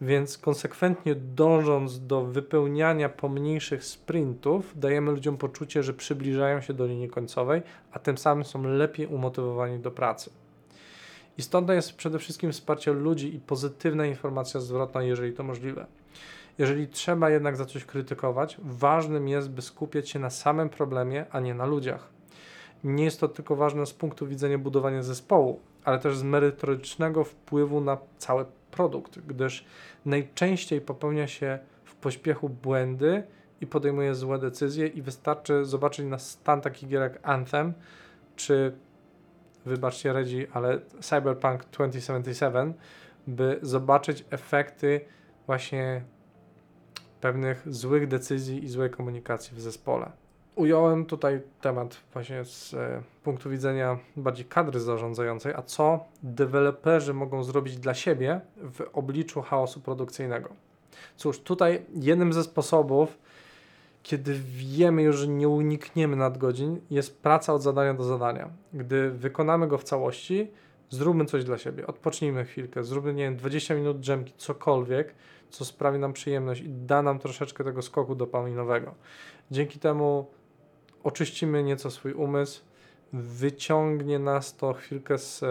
[0.00, 7.08] Więc konsekwentnie dążąc do wypełniania pomniejszych sprintów, dajemy ludziom poczucie, że przybliżają się do linii
[7.08, 10.30] końcowej, a tym samym są lepiej umotywowani do pracy.
[11.38, 15.86] Istotne jest przede wszystkim wsparcie ludzi i pozytywna informacja zwrotna, jeżeli to możliwe.
[16.58, 21.40] Jeżeli trzeba jednak za coś krytykować, ważnym jest, by skupiać się na samym problemie, a
[21.40, 22.08] nie na ludziach.
[22.84, 27.80] Nie jest to tylko ważne z punktu widzenia budowania zespołu, ale też z merytorycznego wpływu
[27.80, 29.64] na cały produkt, gdyż
[30.04, 33.22] najczęściej popełnia się w pośpiechu błędy
[33.60, 37.72] i podejmuje złe decyzje i wystarczy zobaczyć na stan takich gier jak Anthem,
[38.36, 38.76] czy
[39.66, 42.74] wybaczcie Redzi, ale Cyberpunk 2077,
[43.26, 45.00] by zobaczyć efekty
[45.46, 46.04] właśnie
[47.20, 50.23] pewnych złych decyzji i złej komunikacji w zespole.
[50.56, 57.44] Ująłem tutaj temat właśnie z e, punktu widzenia bardziej kadry zarządzającej, a co deweloperzy mogą
[57.44, 60.48] zrobić dla siebie w obliczu chaosu produkcyjnego.
[61.16, 63.18] Cóż, tutaj jednym ze sposobów,
[64.02, 68.50] kiedy wiemy już, że nie unikniemy nadgodzin, jest praca od zadania do zadania.
[68.72, 70.50] Gdy wykonamy go w całości,
[70.90, 75.14] zróbmy coś dla siebie, odpocznijmy chwilkę, zróbmy, nie wiem, 20 minut drzemki, cokolwiek,
[75.50, 78.94] co sprawi nam przyjemność i da nam troszeczkę tego skoku dopaminowego.
[79.50, 80.26] Dzięki temu
[81.04, 82.64] oczyścimy nieco swój umysł,
[83.12, 85.48] wyciągnie nas to chwilkę z e,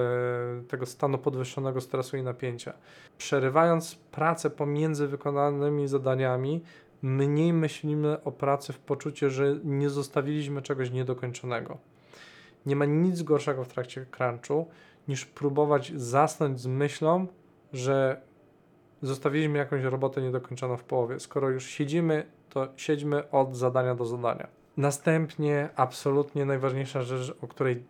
[0.68, 2.74] tego stanu podwyższonego stresu i napięcia.
[3.18, 6.62] Przerywając pracę pomiędzy wykonanymi zadaniami,
[7.02, 11.78] mniej myślimy o pracy w poczuciu, że nie zostawiliśmy czegoś niedokończonego.
[12.66, 14.68] Nie ma nic gorszego w trakcie crunchu,
[15.08, 17.28] niż próbować zasnąć z myślą,
[17.74, 18.22] że
[19.02, 21.20] zostawiliśmy jakąś robotę niedokończoną w połowie.
[21.20, 24.63] Skoro już siedzimy, to siedźmy od zadania do zadania.
[24.78, 27.84] Następnie, absolutnie najważniejsza rzecz, o której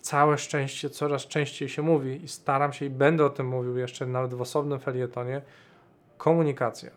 [0.00, 4.06] całe szczęście coraz częściej się mówi i staram się i będę o tym mówił jeszcze
[4.06, 5.42] nawet w osobnym felietonie,
[6.18, 6.90] komunikacja.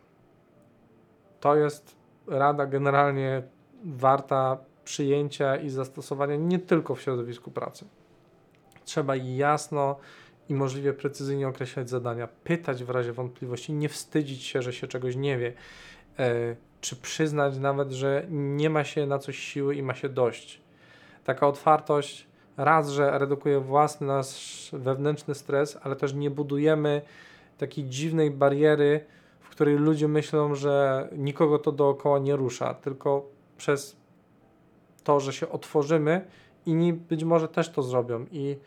[1.39, 1.95] To jest
[2.27, 3.43] rada generalnie
[3.83, 7.85] warta przyjęcia i zastosowania nie tylko w środowisku pracy.
[8.85, 9.99] Trzeba jasno
[10.49, 15.15] i możliwie precyzyjnie określać zadania, pytać w razie wątpliwości, nie wstydzić się, że się czegoś
[15.15, 15.53] nie wie,
[16.19, 16.55] e,
[16.85, 20.61] czy przyznać nawet, że nie ma się na coś siły i ma się dość.
[21.23, 22.27] Taka otwartość
[22.57, 27.01] raz, że redukuje własny nasz wewnętrzny stres, ale też nie budujemy
[27.57, 29.05] takiej dziwnej bariery,
[29.39, 33.25] w której ludzie myślą, że nikogo to dookoła nie rusza, tylko
[33.57, 33.95] przez
[35.03, 36.25] to, że się otworzymy,
[36.65, 38.57] inni być może też to zrobią i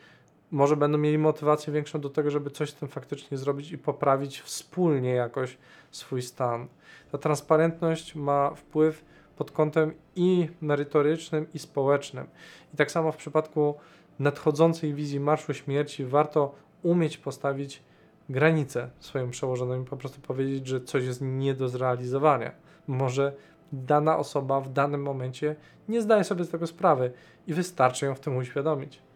[0.51, 4.41] może będą mieli motywację większą do tego, żeby coś z tym faktycznie zrobić i poprawić
[4.41, 5.59] wspólnie jakoś
[5.91, 6.69] swój stan.
[7.13, 9.05] Ta transparentność ma wpływ
[9.37, 12.27] pod kątem i merytorycznym, i społecznym.
[12.75, 13.75] I tak samo w przypadku
[14.19, 17.83] nadchodzącej wizji Marszu Śmierci warto umieć postawić
[18.29, 22.53] granicę swoim przełożonym, po prostu powiedzieć, że coś jest nie do zrealizowania.
[22.87, 23.33] Może
[23.73, 25.57] dana osoba w danym momencie
[25.89, 27.13] nie zdaje sobie z tego sprawy
[27.47, 29.08] i wystarczy ją w tym uświadomić.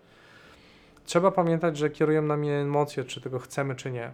[1.05, 4.12] Trzeba pamiętać, że kierują nami emocje, czy tego chcemy, czy nie.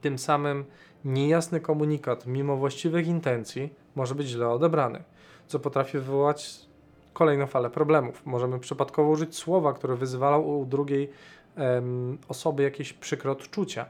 [0.00, 0.64] Tym samym
[1.04, 5.02] niejasny komunikat, mimo właściwych intencji, może być źle odebrany,
[5.46, 6.66] co potrafi wywołać
[7.12, 8.26] kolejną falę problemów.
[8.26, 11.10] Możemy przypadkowo użyć słowa, które wyzwalało u drugiej
[11.56, 13.86] um, osoby jakieś przykre odczucia.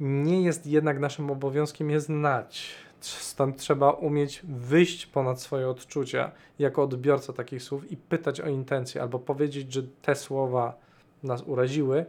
[0.00, 2.74] Nie jest jednak naszym obowiązkiem je znać.
[3.00, 9.02] Stąd trzeba umieć wyjść ponad swoje odczucia jako odbiorca takich słów i pytać o intencje,
[9.02, 10.89] albo powiedzieć, że te słowa
[11.22, 12.06] nas uraziły,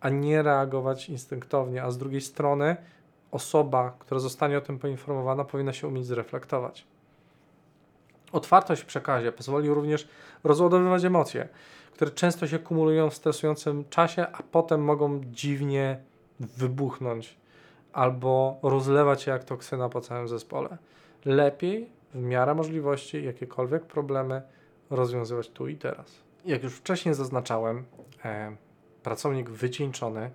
[0.00, 1.82] a nie reagować instynktownie.
[1.82, 2.76] A z drugiej strony,
[3.30, 6.86] osoba, która zostanie o tym poinformowana, powinna się umieć zreflektować.
[8.32, 10.08] Otwartość w przekazie pozwoli również
[10.44, 11.48] rozładowywać emocje,
[11.92, 15.98] które często się kumulują w stresującym czasie, a potem mogą dziwnie
[16.40, 17.36] wybuchnąć
[17.92, 20.78] albo rozlewać się jak toksyna po całym zespole.
[21.24, 24.42] Lepiej w miarę możliwości jakiekolwiek problemy
[24.90, 26.22] rozwiązywać tu i teraz.
[26.44, 27.84] Jak już wcześniej zaznaczałem,
[28.24, 28.56] e,
[29.02, 30.30] pracownik wycieńczony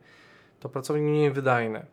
[0.60, 1.86] to pracownik mniej wydajny.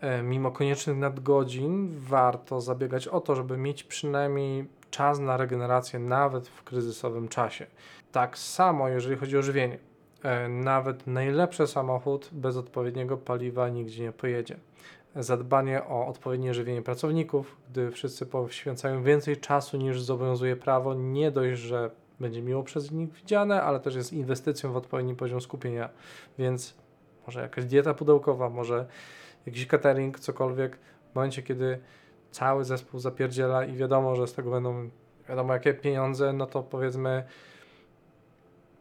[0.00, 6.48] E, mimo koniecznych nadgodzin warto zabiegać o to, żeby mieć przynajmniej czas na regenerację nawet
[6.48, 7.66] w kryzysowym czasie.
[8.12, 9.78] Tak samo jeżeli chodzi o żywienie.
[10.22, 14.56] E, nawet najlepszy samochód bez odpowiedniego paliwa nigdzie nie pojedzie.
[15.16, 21.60] Zadbanie o odpowiednie żywienie pracowników, gdy wszyscy poświęcają więcej czasu niż zobowiązuje prawo, nie dość,
[21.60, 21.90] że
[22.20, 25.88] będzie miło przez nich widziane, ale też jest inwestycją w odpowiedni poziom skupienia,
[26.38, 26.74] więc
[27.26, 28.86] może jakaś dieta pudełkowa, może
[29.46, 30.78] jakiś catering, cokolwiek,
[31.12, 31.78] w momencie, kiedy
[32.30, 34.90] cały zespół zapierdziela i wiadomo, że z tego będą
[35.28, 37.24] wiadomo jakie pieniądze, no to powiedzmy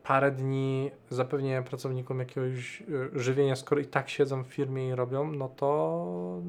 [0.03, 5.31] parę dni zapewnienia pracownikom jakiegoś y, żywienia, skoro i tak siedzą w firmie i robią,
[5.31, 6.41] no to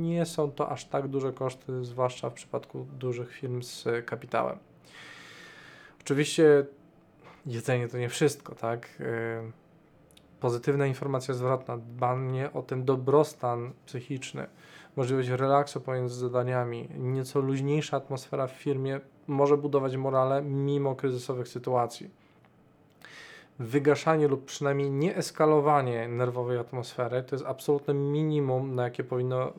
[0.00, 4.58] nie są to aż tak duże koszty, zwłaszcza w przypadku dużych firm z kapitałem.
[6.08, 6.66] Oczywiście
[7.46, 8.88] jedzenie to nie wszystko, tak?
[9.00, 9.52] Y,
[10.40, 14.46] pozytywna informacja zwrotna, dbanie o ten dobrostan psychiczny,
[14.96, 22.10] możliwość relaksu pomiędzy zadaniami, nieco luźniejsza atmosfera w firmie może budować morale mimo kryzysowych sytuacji.
[23.58, 29.52] Wygaszanie lub przynajmniej nie eskalowanie nerwowej atmosfery to jest absolutne minimum, na jakie powinno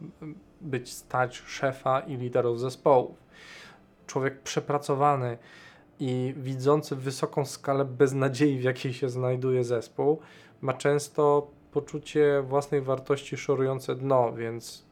[0.61, 3.17] być stać szefa i liderów zespołów.
[4.07, 5.37] Człowiek przepracowany
[5.99, 10.19] i widzący wysoką skalę beznadziei, w jakiej się znajduje zespół,
[10.61, 14.89] ma często poczucie własnej wartości szorujące dno, więc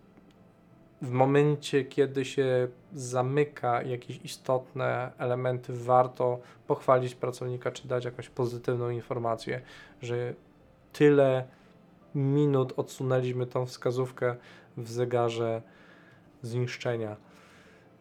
[1.02, 8.90] w momencie, kiedy się zamyka jakieś istotne elementy, warto pochwalić pracownika czy dać jakąś pozytywną
[8.90, 9.62] informację,
[10.02, 10.34] że
[10.94, 11.48] tyle
[12.16, 14.36] minut odsunęliśmy tą wskazówkę
[14.78, 15.62] w zegarze
[16.42, 17.16] zniszczenia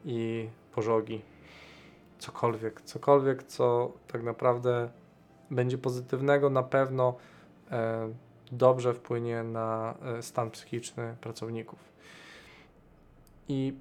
[0.04, 1.36] i pożogi.
[2.18, 4.88] Cokolwiek, cokolwiek, co tak naprawdę
[5.50, 7.16] będzie pozytywnego, na pewno
[7.70, 8.08] e,
[8.52, 11.78] dobrze wpłynie na e, stan psychiczny pracowników.
[13.48, 13.74] I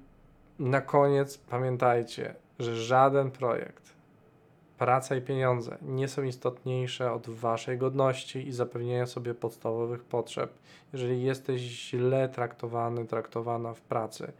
[0.58, 3.96] na koniec pamiętajcie, że żaden projekt,
[4.78, 10.52] praca i pieniądze nie są istotniejsze od waszej godności i zapewnienia sobie podstawowych potrzeb.
[10.92, 14.32] Jeżeli jesteś źle traktowany, traktowana w pracy,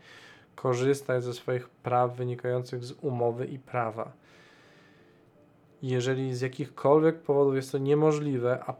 [0.56, 4.12] korzystaj ze swoich praw wynikających z umowy i prawa.
[5.82, 8.74] Jeżeli z jakichkolwiek powodów jest to niemożliwe, a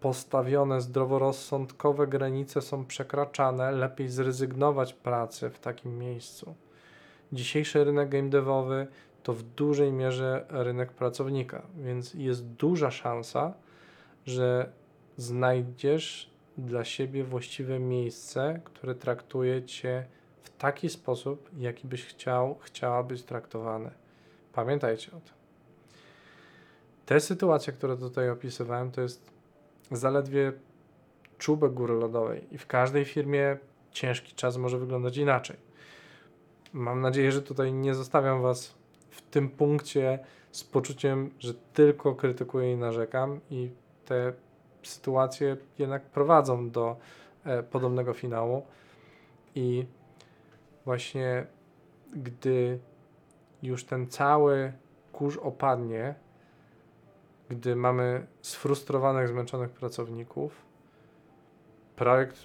[0.00, 6.54] postawione zdroworozsądkowe granice są przekraczane, lepiej zrezygnować pracy w takim miejscu.
[7.32, 8.86] Dzisiejszy rynek game devowy
[9.22, 13.54] to w dużej mierze rynek pracownika, więc jest duża szansa,
[14.26, 14.72] że
[15.16, 20.06] znajdziesz dla siebie właściwe miejsce, które traktuje cię
[20.42, 23.90] w taki sposób, jaki byś chciał, chciała być traktowany.
[24.52, 25.34] Pamiętajcie o tym.
[27.06, 29.30] Te sytuacje, które tutaj opisywałem, to jest
[29.90, 30.52] zaledwie
[31.38, 33.56] czubek góry lodowej i w każdej firmie
[33.90, 35.56] ciężki czas może wyglądać inaczej.
[36.72, 38.74] Mam nadzieję, że tutaj nie zostawiam Was
[39.10, 40.18] w tym punkcie
[40.50, 43.70] z poczuciem, że tylko krytykuję i narzekam i
[44.04, 44.32] te
[44.82, 46.96] sytuacje jednak prowadzą do
[47.44, 48.66] e, podobnego finału
[49.54, 49.86] i
[50.88, 51.46] właśnie
[52.16, 52.78] gdy
[53.62, 54.72] już ten cały
[55.12, 56.14] kurz opadnie,
[57.48, 60.62] gdy mamy sfrustrowanych, zmęczonych pracowników,
[61.96, 62.36] projekt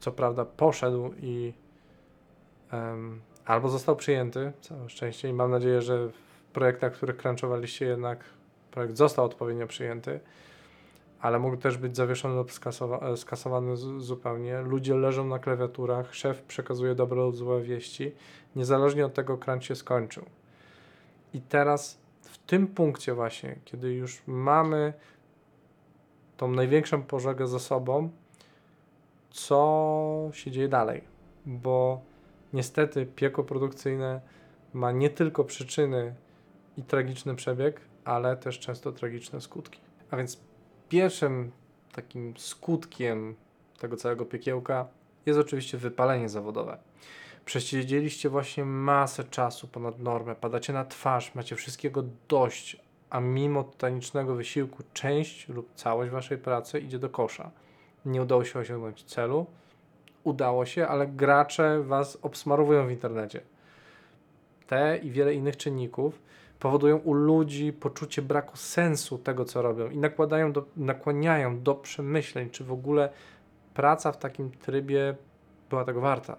[0.00, 1.52] co prawda poszedł i
[2.72, 8.24] um, albo został przyjęty, całe szczęście i mam nadzieję, że w projektach, których crunchowaliście jednak
[8.70, 10.20] projekt został odpowiednio przyjęty,
[11.24, 14.60] ale mógł też być zawieszony lub skasowa skasowany zupełnie.
[14.62, 18.12] Ludzie leżą na klawiaturach, szef przekazuje dobre lub złe wieści,
[18.56, 20.24] niezależnie od tego crunch się skończył.
[21.34, 24.92] I teraz w tym punkcie właśnie, kiedy już mamy
[26.36, 28.10] tą największą pożegę za sobą,
[29.30, 31.04] co się dzieje dalej,
[31.46, 32.00] bo
[32.52, 34.20] niestety piekło produkcyjne
[34.72, 36.14] ma nie tylko przyczyny
[36.76, 39.80] i tragiczny przebieg, ale też często tragiczne skutki.
[40.10, 40.53] A więc
[40.88, 41.50] pierwszym
[41.92, 43.34] takim skutkiem
[43.78, 44.86] tego całego piekiełka
[45.26, 46.78] jest oczywiście wypalenie zawodowe.
[47.44, 52.76] Przesiedzieliście właśnie masę czasu ponad normę, padacie na twarz, macie wszystkiego dość,
[53.10, 57.50] a mimo tytanicznego wysiłku część lub całość waszej pracy idzie do kosza.
[58.04, 59.46] Nie udało się osiągnąć celu,
[60.24, 63.40] udało się, ale gracze was obsmarowują w internecie.
[64.66, 66.22] Te i wiele innych czynników
[66.64, 72.50] powodują u ludzi poczucie braku sensu tego, co robią i nakładają do, nakłaniają do przemyśleń,
[72.50, 73.08] czy w ogóle
[73.74, 75.14] praca w takim trybie
[75.70, 76.36] była tego warta.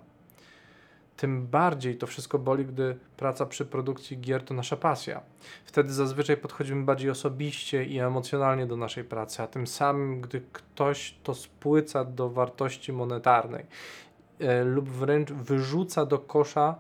[1.18, 5.22] Tym bardziej to wszystko boli, gdy praca przy produkcji gier to nasza pasja.
[5.66, 11.16] Wtedy zazwyczaj podchodzimy bardziej osobiście i emocjonalnie do naszej pracy, a tym samym, gdy ktoś
[11.24, 13.66] to spłyca do wartości monetarnej
[14.40, 16.76] e, lub wręcz wyrzuca do kosza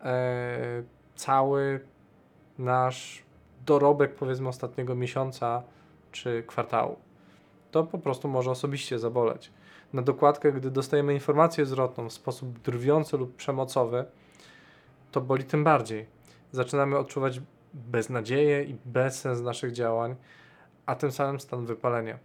[0.00, 0.82] e,
[1.14, 1.80] cały
[2.58, 3.22] nasz
[3.66, 5.62] dorobek, powiedzmy, ostatniego miesiąca
[6.12, 6.96] czy kwartału.
[7.70, 9.50] To po prostu może osobiście zaboleć.
[9.92, 14.04] Na dokładkę, gdy dostajemy informację zwrotną w sposób drwiący lub przemocowy,
[15.12, 16.06] to boli tym bardziej.
[16.52, 17.40] Zaczynamy odczuwać
[17.74, 20.16] beznadzieję i bezsens naszych działań,
[20.86, 22.18] a tym samym stan wypalenia.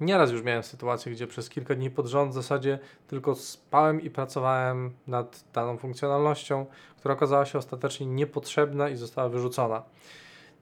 [0.00, 4.10] Nieraz już miałem sytuację, gdzie przez kilka dni pod rząd w zasadzie tylko spałem i
[4.10, 9.82] pracowałem nad daną funkcjonalnością, która okazała się ostatecznie niepotrzebna i została wyrzucona.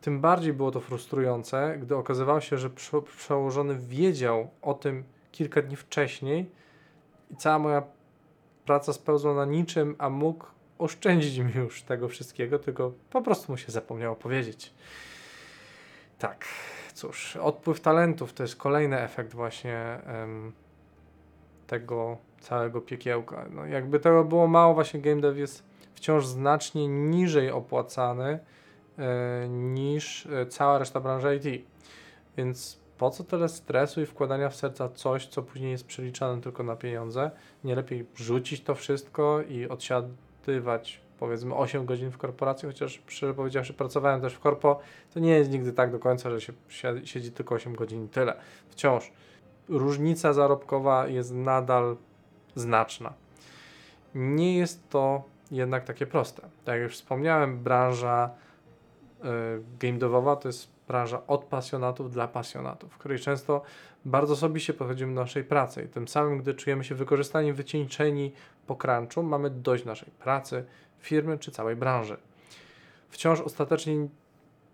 [0.01, 2.71] Tym bardziej było to frustrujące, gdy okazywało się, że
[3.19, 6.51] przełożony wiedział o tym kilka dni wcześniej
[7.31, 7.83] i cała moja
[8.67, 10.47] praca spełzła na niczym, a mógł
[10.79, 14.75] oszczędzić mi już tego wszystkiego, tylko po prostu mu się zapomniało powiedzieć.
[16.19, 16.45] Tak,
[16.97, 20.53] cóż, odpływ talentów to jest kolejny efekt właśnie um,
[21.67, 23.47] tego całego piekiełka.
[23.51, 28.39] No, jakby tego było mało, właśnie game dev jest wciąż znacznie niżej opłacany
[28.99, 31.67] e, niż e, cała reszta branży IT.
[32.37, 36.63] Więc po co tyle stresu i wkładania w serca coś, co później jest przeliczane tylko
[36.63, 37.31] na pieniądze?
[37.65, 43.75] Nie lepiej rzucić to wszystko i odsiadywać powiedzmy 8 godzin w korporacji, chociaż szczerze powiedziawszy
[43.75, 44.81] pracowałem też w korpo,
[45.15, 46.53] to nie jest nigdy tak do końca, że się
[47.05, 48.37] siedzi tylko 8 godzin i tyle.
[48.69, 49.13] Wciąż
[49.69, 51.97] różnica zarobkowa jest nadal
[52.55, 53.13] znaczna.
[54.15, 56.43] Nie jest to jednak takie proste.
[56.43, 58.31] Tak jak już wspomniałem, branża
[59.25, 59.29] y,
[59.81, 63.63] game to jest branża od pasjonatów dla pasjonatów, w której często
[64.05, 68.33] bardzo osobiście podchodzimy do naszej pracy i tym samym, gdy czujemy się wykorzystani, wycieńczeni
[68.67, 70.65] po crunchu, mamy dość naszej pracy,
[71.07, 72.17] firmy czy całej branży.
[73.09, 74.09] Wciąż ostatecznie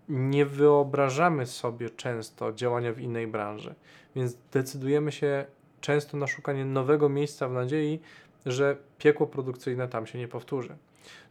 [0.09, 3.75] nie wyobrażamy sobie często działania w innej branży,
[4.15, 5.45] więc decydujemy się
[5.81, 7.99] często na szukanie nowego miejsca w nadziei,
[8.45, 10.75] że piekło produkcyjne tam się nie powtórzy.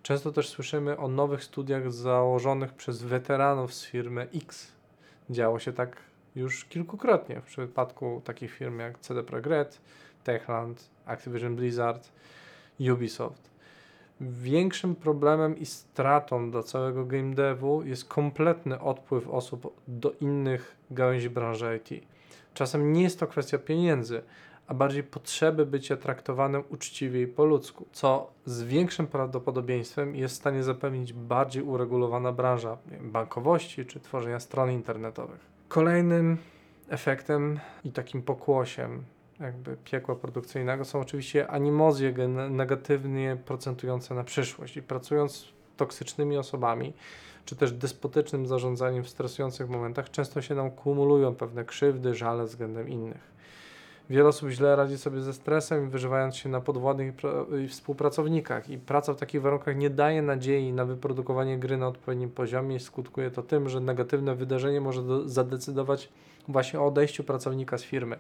[0.03, 4.73] Często też słyszymy o nowych studiach założonych przez weteranów z firmy X.
[5.31, 5.97] Działo się tak
[6.37, 9.81] już kilkukrotnie w przypadku takich firm jak CD Projekt Red,
[10.25, 12.13] Techland, Activision Blizzard,
[12.93, 13.52] Ubisoft.
[14.23, 21.31] Większym problemem i stratą dla całego game devu jest kompletny odpływ osób do innych gałęzi
[21.31, 22.05] branży IT.
[22.55, 24.23] Czasem nie jest to kwestia pieniędzy,
[24.67, 30.39] a bardziej potrzeby bycia traktowanym uczciwie i po ludzku, co z większym prawdopodobieństwem jest w
[30.39, 35.41] stanie zapewnić bardziej uregulowana branża bankowości czy tworzenia stron internetowych.
[35.69, 36.39] Kolejnym
[36.89, 39.05] efektem i takim pokłosiem
[39.43, 42.15] jakby piekła produkcyjnego są oczywiście animozje
[42.51, 46.93] negatywnie procentujące na przyszłość i pracując z toksycznymi osobami,
[47.45, 52.89] czy też despotycznym zarządzaniem w stresujących momentach, często się nam kumulują pewne krzywdy, żale względem
[52.89, 53.33] innych.
[54.11, 57.15] Wiele osób źle radzi sobie ze stresem, wyżywając się na podwładnych
[57.65, 58.71] i współpracownikach.
[58.71, 62.81] I praca w takich warunkach nie daje nadziei na wyprodukowanie gry na odpowiednim poziomie i
[62.81, 66.09] skutkuje to tym, że negatywne wydarzenie może do, zadecydować
[66.49, 68.19] właśnie o odejściu pracownika z firmy.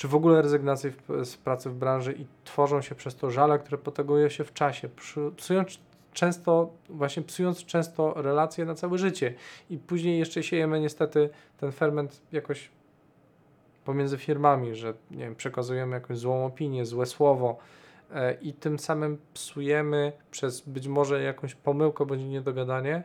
[0.00, 0.92] Czy w ogóle rezygnacji
[1.24, 4.88] z pracy w branży i tworzą się przez to żale, które potaguje się w czasie,
[5.36, 5.78] psując
[6.12, 9.34] często, właśnie psując często relacje na całe życie.
[9.70, 12.70] I później jeszcze siejemy niestety ten ferment jakoś
[13.84, 17.58] pomiędzy firmami, że nie wiem, przekazujemy jakąś złą opinię, złe słowo
[18.14, 23.02] e, i tym samym psujemy przez być może jakąś pomyłkę bądź niedogadanie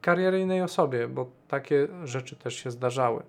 [0.00, 3.22] karierę innej osobie, bo takie rzeczy też się zdarzały.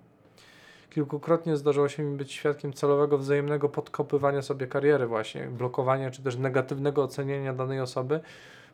[0.94, 6.36] Kilkukrotnie zdarzyło się mi być świadkiem celowego wzajemnego podkopywania sobie kariery właśnie, blokowania czy też
[6.36, 8.20] negatywnego oceniania danej osoby,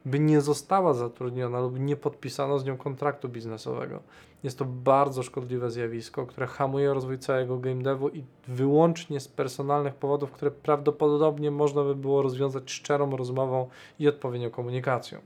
[0.05, 4.01] by nie została zatrudniona lub nie podpisano z nią kontraktu biznesowego.
[4.43, 9.95] Jest to bardzo szkodliwe zjawisko, które hamuje rozwój całego game devu i wyłącznie z personalnych
[9.95, 13.68] powodów, które prawdopodobnie można by było rozwiązać szczerą rozmową
[13.99, 15.18] i odpowiednią komunikacją.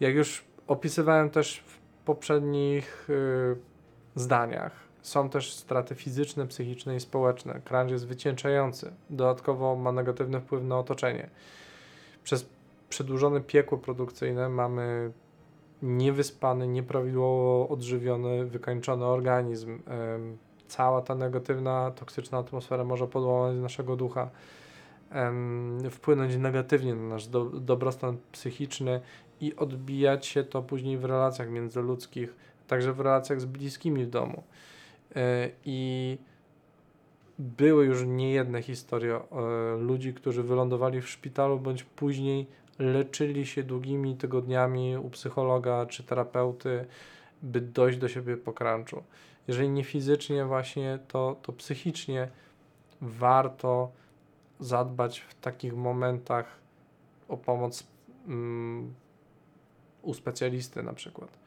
[0.00, 3.56] Jak już opisywałem też w poprzednich yy,
[4.14, 7.60] zdaniach, są też straty fizyczne, psychiczne i społeczne.
[7.64, 8.92] Crunch jest wycieńczający.
[9.10, 11.30] Dodatkowo ma negatywny wpływ na otoczenie.
[12.24, 12.46] Przez
[12.88, 15.12] przedłużone piekło produkcyjne mamy
[15.82, 19.78] niewyspany, nieprawidłowo odżywiony, wykańczony organizm.
[20.68, 24.30] Cała ta negatywna, toksyczna atmosfera może podłamać naszego ducha,
[25.90, 29.00] wpłynąć negatywnie na nasz do, dobrostan psychiczny
[29.40, 32.34] i odbijać się to później w relacjach międzyludzkich,
[32.68, 34.42] także w relacjach z bliskimi w domu.
[35.16, 36.18] E, I
[37.38, 42.46] były już niejedne historie e, ludzi, którzy wylądowali w szpitalu bądź później
[42.78, 46.86] leczyli się długimi tygodniami u psychologa czy terapeuty,
[47.42, 49.02] by dojść do siebie po crunchu.
[49.48, 52.28] Jeżeli nie fizycznie właśnie, to, to psychicznie
[53.00, 53.90] warto
[54.60, 56.58] zadbać w takich momentach
[57.28, 57.86] o pomoc
[58.28, 58.94] um,
[60.02, 61.41] u specjalisty na przykład.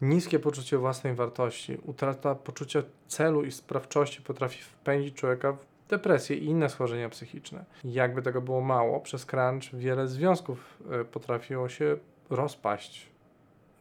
[0.00, 6.44] Niskie poczucie własnej wartości, utrata poczucia celu i sprawczości potrafi wpędzić człowieka w depresje i
[6.44, 7.64] inne schorzenia psychiczne.
[7.84, 11.96] Jakby tego było mało, przez crunch wiele związków e, potrafiło się
[12.30, 13.06] rozpaść,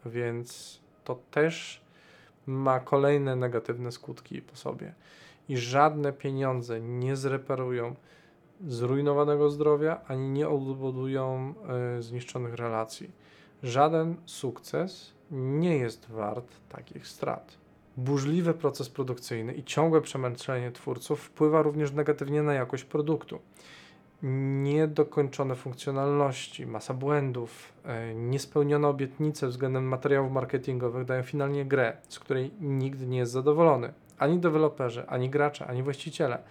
[0.05, 1.81] więc to też
[2.45, 4.93] ma kolejne negatywne skutki po sobie.
[5.49, 7.95] I żadne pieniądze nie zreperują
[8.67, 11.53] zrujnowanego zdrowia, ani nie odbudują
[11.97, 13.11] y, zniszczonych relacji.
[13.63, 17.57] Żaden sukces nie jest wart takich strat.
[17.97, 23.39] Burzliwy proces produkcyjny i ciągłe przemęczenie twórców wpływa również negatywnie na jakość produktu.
[24.63, 32.51] Niedokończone funkcjonalności, masa błędów, e, niespełnione obietnice względem materiałów marketingowych dają finalnie grę, z której
[32.61, 33.93] nikt nie jest zadowolony.
[34.17, 36.43] Ani deweloperzy, ani gracze, ani właściciele.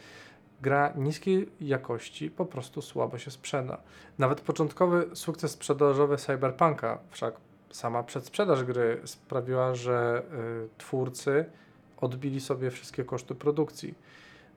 [0.63, 3.79] Gra niskiej jakości po prostu słabo się sprzeda.
[4.19, 7.35] Nawet początkowy sukces sprzedażowy Cyberpunka wszak
[7.73, 10.23] sama przedsprzedaż gry sprawiła, że
[10.65, 11.45] y, twórcy
[12.01, 13.95] odbili sobie wszystkie koszty produkcji.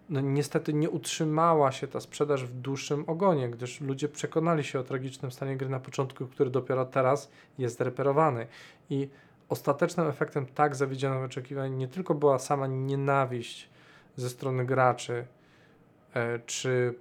[0.09, 4.84] No, niestety nie utrzymała się ta sprzedaż w dłuższym ogonie, gdyż ludzie przekonali się o
[4.84, 8.47] tragicznym stanie gry na początku, który dopiero teraz jest reperowany.
[8.89, 9.09] I
[9.49, 13.70] ostatecznym efektem tak zawiedzionych oczekiwań nie tylko była sama nienawiść
[14.16, 15.26] ze strony graczy,
[16.13, 16.93] e, czy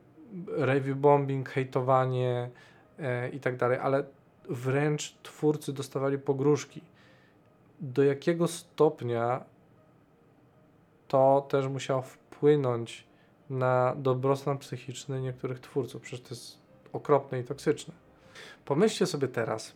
[0.56, 2.50] review bombing, hejtowanie
[2.98, 4.04] e, i tak dalej, ale
[4.48, 6.80] wręcz twórcy dostawali pogróżki.
[7.80, 9.44] Do jakiego stopnia
[11.08, 13.04] to też musiało wpłynąć
[13.50, 16.02] na dobrostan psychiczny niektórych twórców?
[16.02, 16.58] Przecież to jest
[16.92, 17.94] okropne i toksyczne.
[18.64, 19.72] Pomyślcie sobie teraz,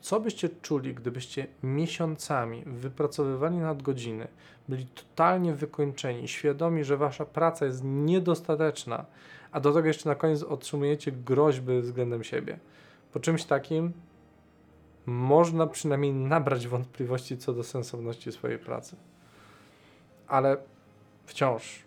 [0.00, 4.28] co byście czuli, gdybyście miesiącami wypracowywali nadgodziny,
[4.68, 9.04] byli totalnie wykończeni, świadomi, że wasza praca jest niedostateczna,
[9.52, 12.58] a do tego jeszcze na koniec otrzymujecie groźby względem siebie.
[13.12, 13.92] Po czymś takim
[15.06, 18.96] można przynajmniej nabrać wątpliwości co do sensowności swojej pracy.
[20.28, 20.56] Ale
[21.26, 21.82] wciąż,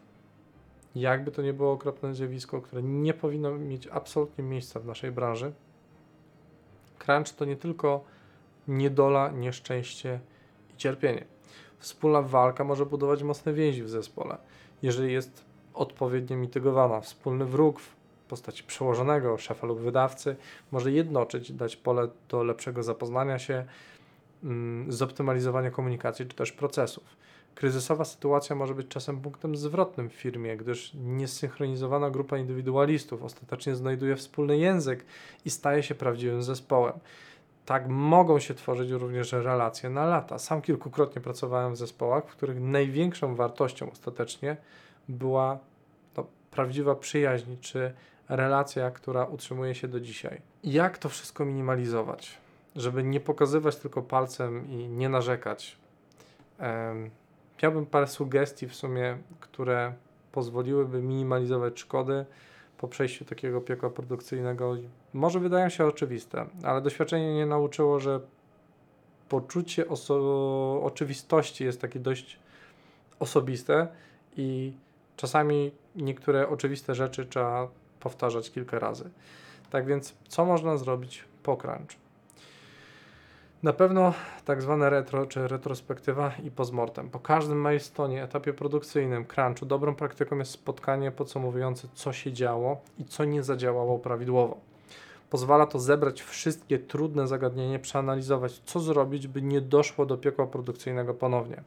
[0.95, 5.53] jakby to nie było okropne zjawisko, które nie powinno mieć absolutnie miejsca w naszej branży,
[6.99, 8.03] crunch to nie tylko
[8.67, 10.19] niedola, nieszczęście
[10.73, 11.25] i cierpienie.
[11.79, 14.37] Wspólna walka może budować mocne więzi w zespole,
[14.81, 17.01] jeżeli jest odpowiednio mitygowana.
[17.01, 17.79] Wspólny wróg
[18.33, 20.35] postaci przełożonego, szefa lub wydawcy,
[20.71, 23.65] może jednoczyć, dać pole do lepszego zapoznania się
[24.43, 27.03] mm, zoptymalizowania komunikacji czy też procesów.
[27.55, 34.15] Kryzysowa sytuacja może być czasem punktem zwrotnym w firmie, gdyż niesynchronizowana grupa indywidualistów ostatecznie znajduje
[34.15, 35.05] wspólny język
[35.45, 36.93] i staje się prawdziwym zespołem.
[37.65, 40.39] Tak mogą się tworzyć również relacje na lata.
[40.39, 44.57] Sam kilkukrotnie pracowałem w zespołach, w których największą wartością ostatecznie
[45.09, 45.59] była
[46.13, 47.93] to prawdziwa przyjaźń czy
[48.35, 50.41] relacja, która utrzymuje się do dzisiaj.
[50.63, 52.37] Jak to wszystko minimalizować?
[52.75, 55.77] Żeby nie pokazywać tylko palcem i nie narzekać.
[56.59, 57.09] Um,
[57.63, 59.93] miałbym parę sugestii w sumie, które
[60.31, 62.25] pozwoliłyby minimalizować szkody
[62.77, 64.75] po przejściu takiego piekła produkcyjnego.
[65.13, 68.19] Może wydają się oczywiste, ale doświadczenie mnie nauczyło, że
[69.29, 69.85] poczucie
[70.83, 72.39] oczywistości jest takie dość
[73.19, 73.87] osobiste
[74.37, 74.73] i
[75.17, 77.67] czasami niektóre oczywiste rzeczy trzeba
[78.03, 79.09] powtarzać kilka razy.
[79.69, 82.03] Tak więc, co można zrobić po crunch?
[83.63, 84.13] Na pewno
[84.45, 87.09] tak zwane retro czy retrospektywa i postmortem.
[87.09, 93.05] Po każdym milestone'ie, etapie produkcyjnym, crunchu, dobrą praktyką jest spotkanie podsumowujące, co się działo i
[93.05, 94.57] co nie zadziałało prawidłowo.
[95.29, 101.13] Pozwala to zebrać wszystkie trudne zagadnienia, przeanalizować, co zrobić, by nie doszło do piekła produkcyjnego
[101.13, 101.63] ponownie.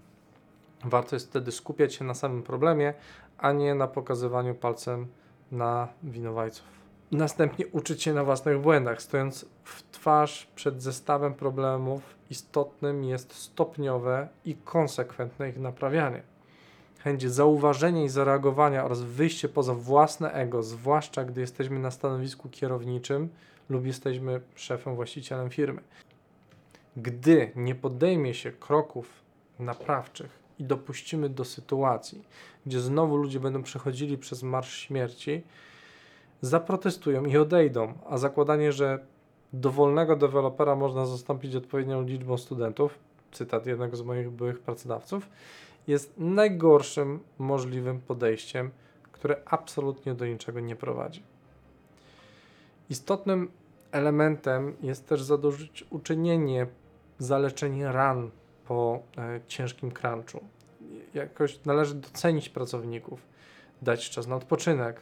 [0.84, 2.94] Warto jest wtedy skupiać się na samym problemie,
[3.38, 5.06] a nie na pokazywaniu palcem
[5.52, 6.66] na winowajców.
[7.12, 14.28] Następnie uczyć się na własnych błędach, stojąc w twarz przed zestawem problemów, istotnym jest stopniowe
[14.44, 16.22] i konsekwentne ich naprawianie.
[16.98, 23.28] Chęć zauważenia i zareagowania oraz wyjście poza własne ego, zwłaszcza gdy jesteśmy na stanowisku kierowniczym
[23.68, 25.80] lub jesteśmy szefem, właścicielem firmy.
[26.96, 29.12] Gdy nie podejmie się kroków
[29.58, 32.24] naprawczych i dopuścimy do sytuacji,
[32.66, 35.42] gdzie znowu ludzie będą przechodzili przez marsz śmierci,
[36.40, 38.98] zaprotestują i odejdą, a zakładanie, że
[39.52, 42.98] dowolnego dewelopera można zastąpić odpowiednią liczbą studentów,
[43.32, 45.28] cytat jednego z moich byłych pracodawców,
[45.86, 48.70] jest najgorszym możliwym podejściem,
[49.12, 51.22] które absolutnie do niczego nie prowadzi.
[52.90, 53.50] Istotnym
[53.92, 56.66] elementem jest też zadośćuczynienie,
[57.18, 58.30] zaleczenie ran
[58.68, 60.40] po e, ciężkim crunchu.
[61.14, 63.20] Jakoś należy docenić pracowników,
[63.82, 65.00] dać czas na odpoczynek,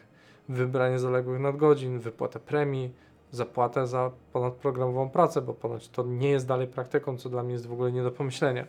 [0.48, 2.92] wybranie zaległych nadgodzin, wypłatę premii,
[3.30, 7.66] zapłatę za ponadprogramową pracę, bo ponoć to nie jest dalej praktyką, co dla mnie jest
[7.66, 8.66] w ogóle nie do pomyślenia.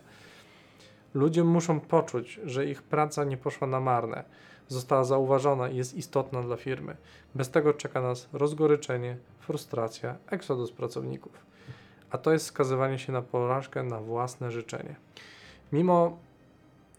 [1.14, 4.24] Ludzie muszą poczuć, że ich praca nie poszła na marne,
[4.68, 6.98] została zauważona i jest istotna dla firmy.
[7.36, 11.46] Bez tego czeka nas rozgoryczenie, frustracja, eksodus pracowników.
[12.16, 14.96] A to jest skazywanie się na porażkę na własne życzenie.
[15.72, 16.18] Mimo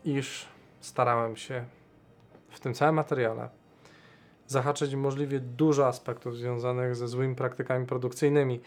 [0.04, 0.46] iż
[0.80, 1.64] starałem się
[2.48, 3.48] w tym całym materiale
[4.46, 8.60] zahaczyć możliwie dużo aspektów związanych ze złymi praktykami produkcyjnymi.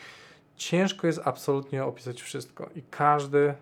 [0.56, 3.54] Ciężko jest absolutnie opisać wszystko i każdy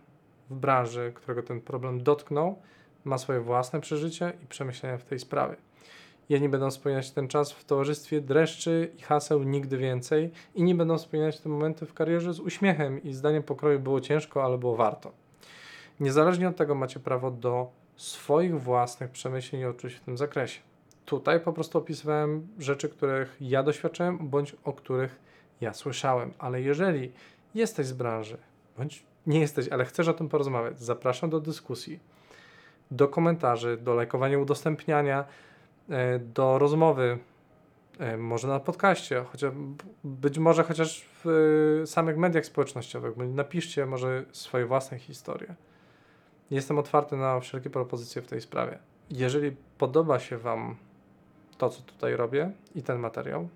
[0.50, 2.62] w branży, którego ten problem dotknął,
[3.04, 5.56] ma swoje własne przeżycia i przemyślenia w tej sprawie.
[6.30, 10.98] Nie będą wspominać ten czas w towarzystwie dreszczy i haseł nigdy więcej i nie będą
[10.98, 15.12] wspominać te momenty w karierze z uśmiechem i zdaniem pokroju było ciężko, ale było warto.
[16.00, 20.60] Niezależnie od tego macie prawo do swoich własnych przemyśleń i odczuć w tym zakresie.
[21.06, 25.20] Tutaj po prostu opisywałem rzeczy, których ja doświadczyłem, bądź o których
[25.62, 26.34] ja słyszałem.
[26.40, 27.12] Ale jeżeli
[27.56, 28.38] jesteś z branży,
[28.78, 32.00] bądź nie jesteś, ale chcesz o tym porozmawiać, zapraszam do dyskusji,
[32.92, 35.26] do komentarzy, do lajkowania, udostępniania,
[36.20, 37.18] do rozmowy,
[38.00, 39.54] e, może na podcaście, chociaż,
[40.04, 41.28] być może chociaż w
[41.84, 43.18] e, samych mediach społecznościowych.
[43.18, 45.56] Napiszcie może swoje własne historie.
[46.52, 48.80] Jestem otwarty na wszelkie propozycje w tej sprawie.
[49.12, 50.76] Jeżeli podoba się Wam
[51.58, 53.50] to, co tutaj robię i ten materiał.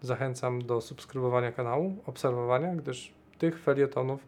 [0.00, 4.26] Zachęcam do subskrybowania kanału, obserwowania, gdyż tych felietonów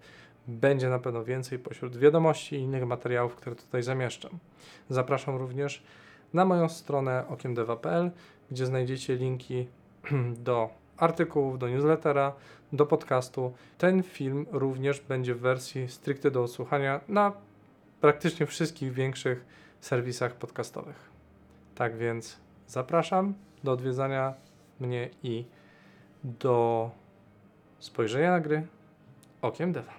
[0.48, 4.38] będzie na pewno więcej pośród wiadomości i innych materiałów, które tutaj zamieszczam.
[4.88, 5.82] Zapraszam również
[6.34, 8.10] na moją stronę okiemdeva.pl,
[8.50, 9.68] gdzie znajdziecie linki
[10.48, 12.32] do artykułów, do newslettera,
[12.72, 13.52] do podcastu.
[13.78, 17.32] Ten film również będzie w wersji stricte do odsłuchania na
[18.00, 19.44] praktycznie wszystkich większych
[19.80, 21.10] serwisach podcastowych.
[21.74, 22.38] Tak więc
[22.68, 23.34] Zapraszam
[23.64, 24.34] do odwiedzania
[24.80, 25.44] mnie i
[26.24, 26.90] do
[27.78, 28.66] spojrzenia na gry
[29.42, 29.97] okiem Deva.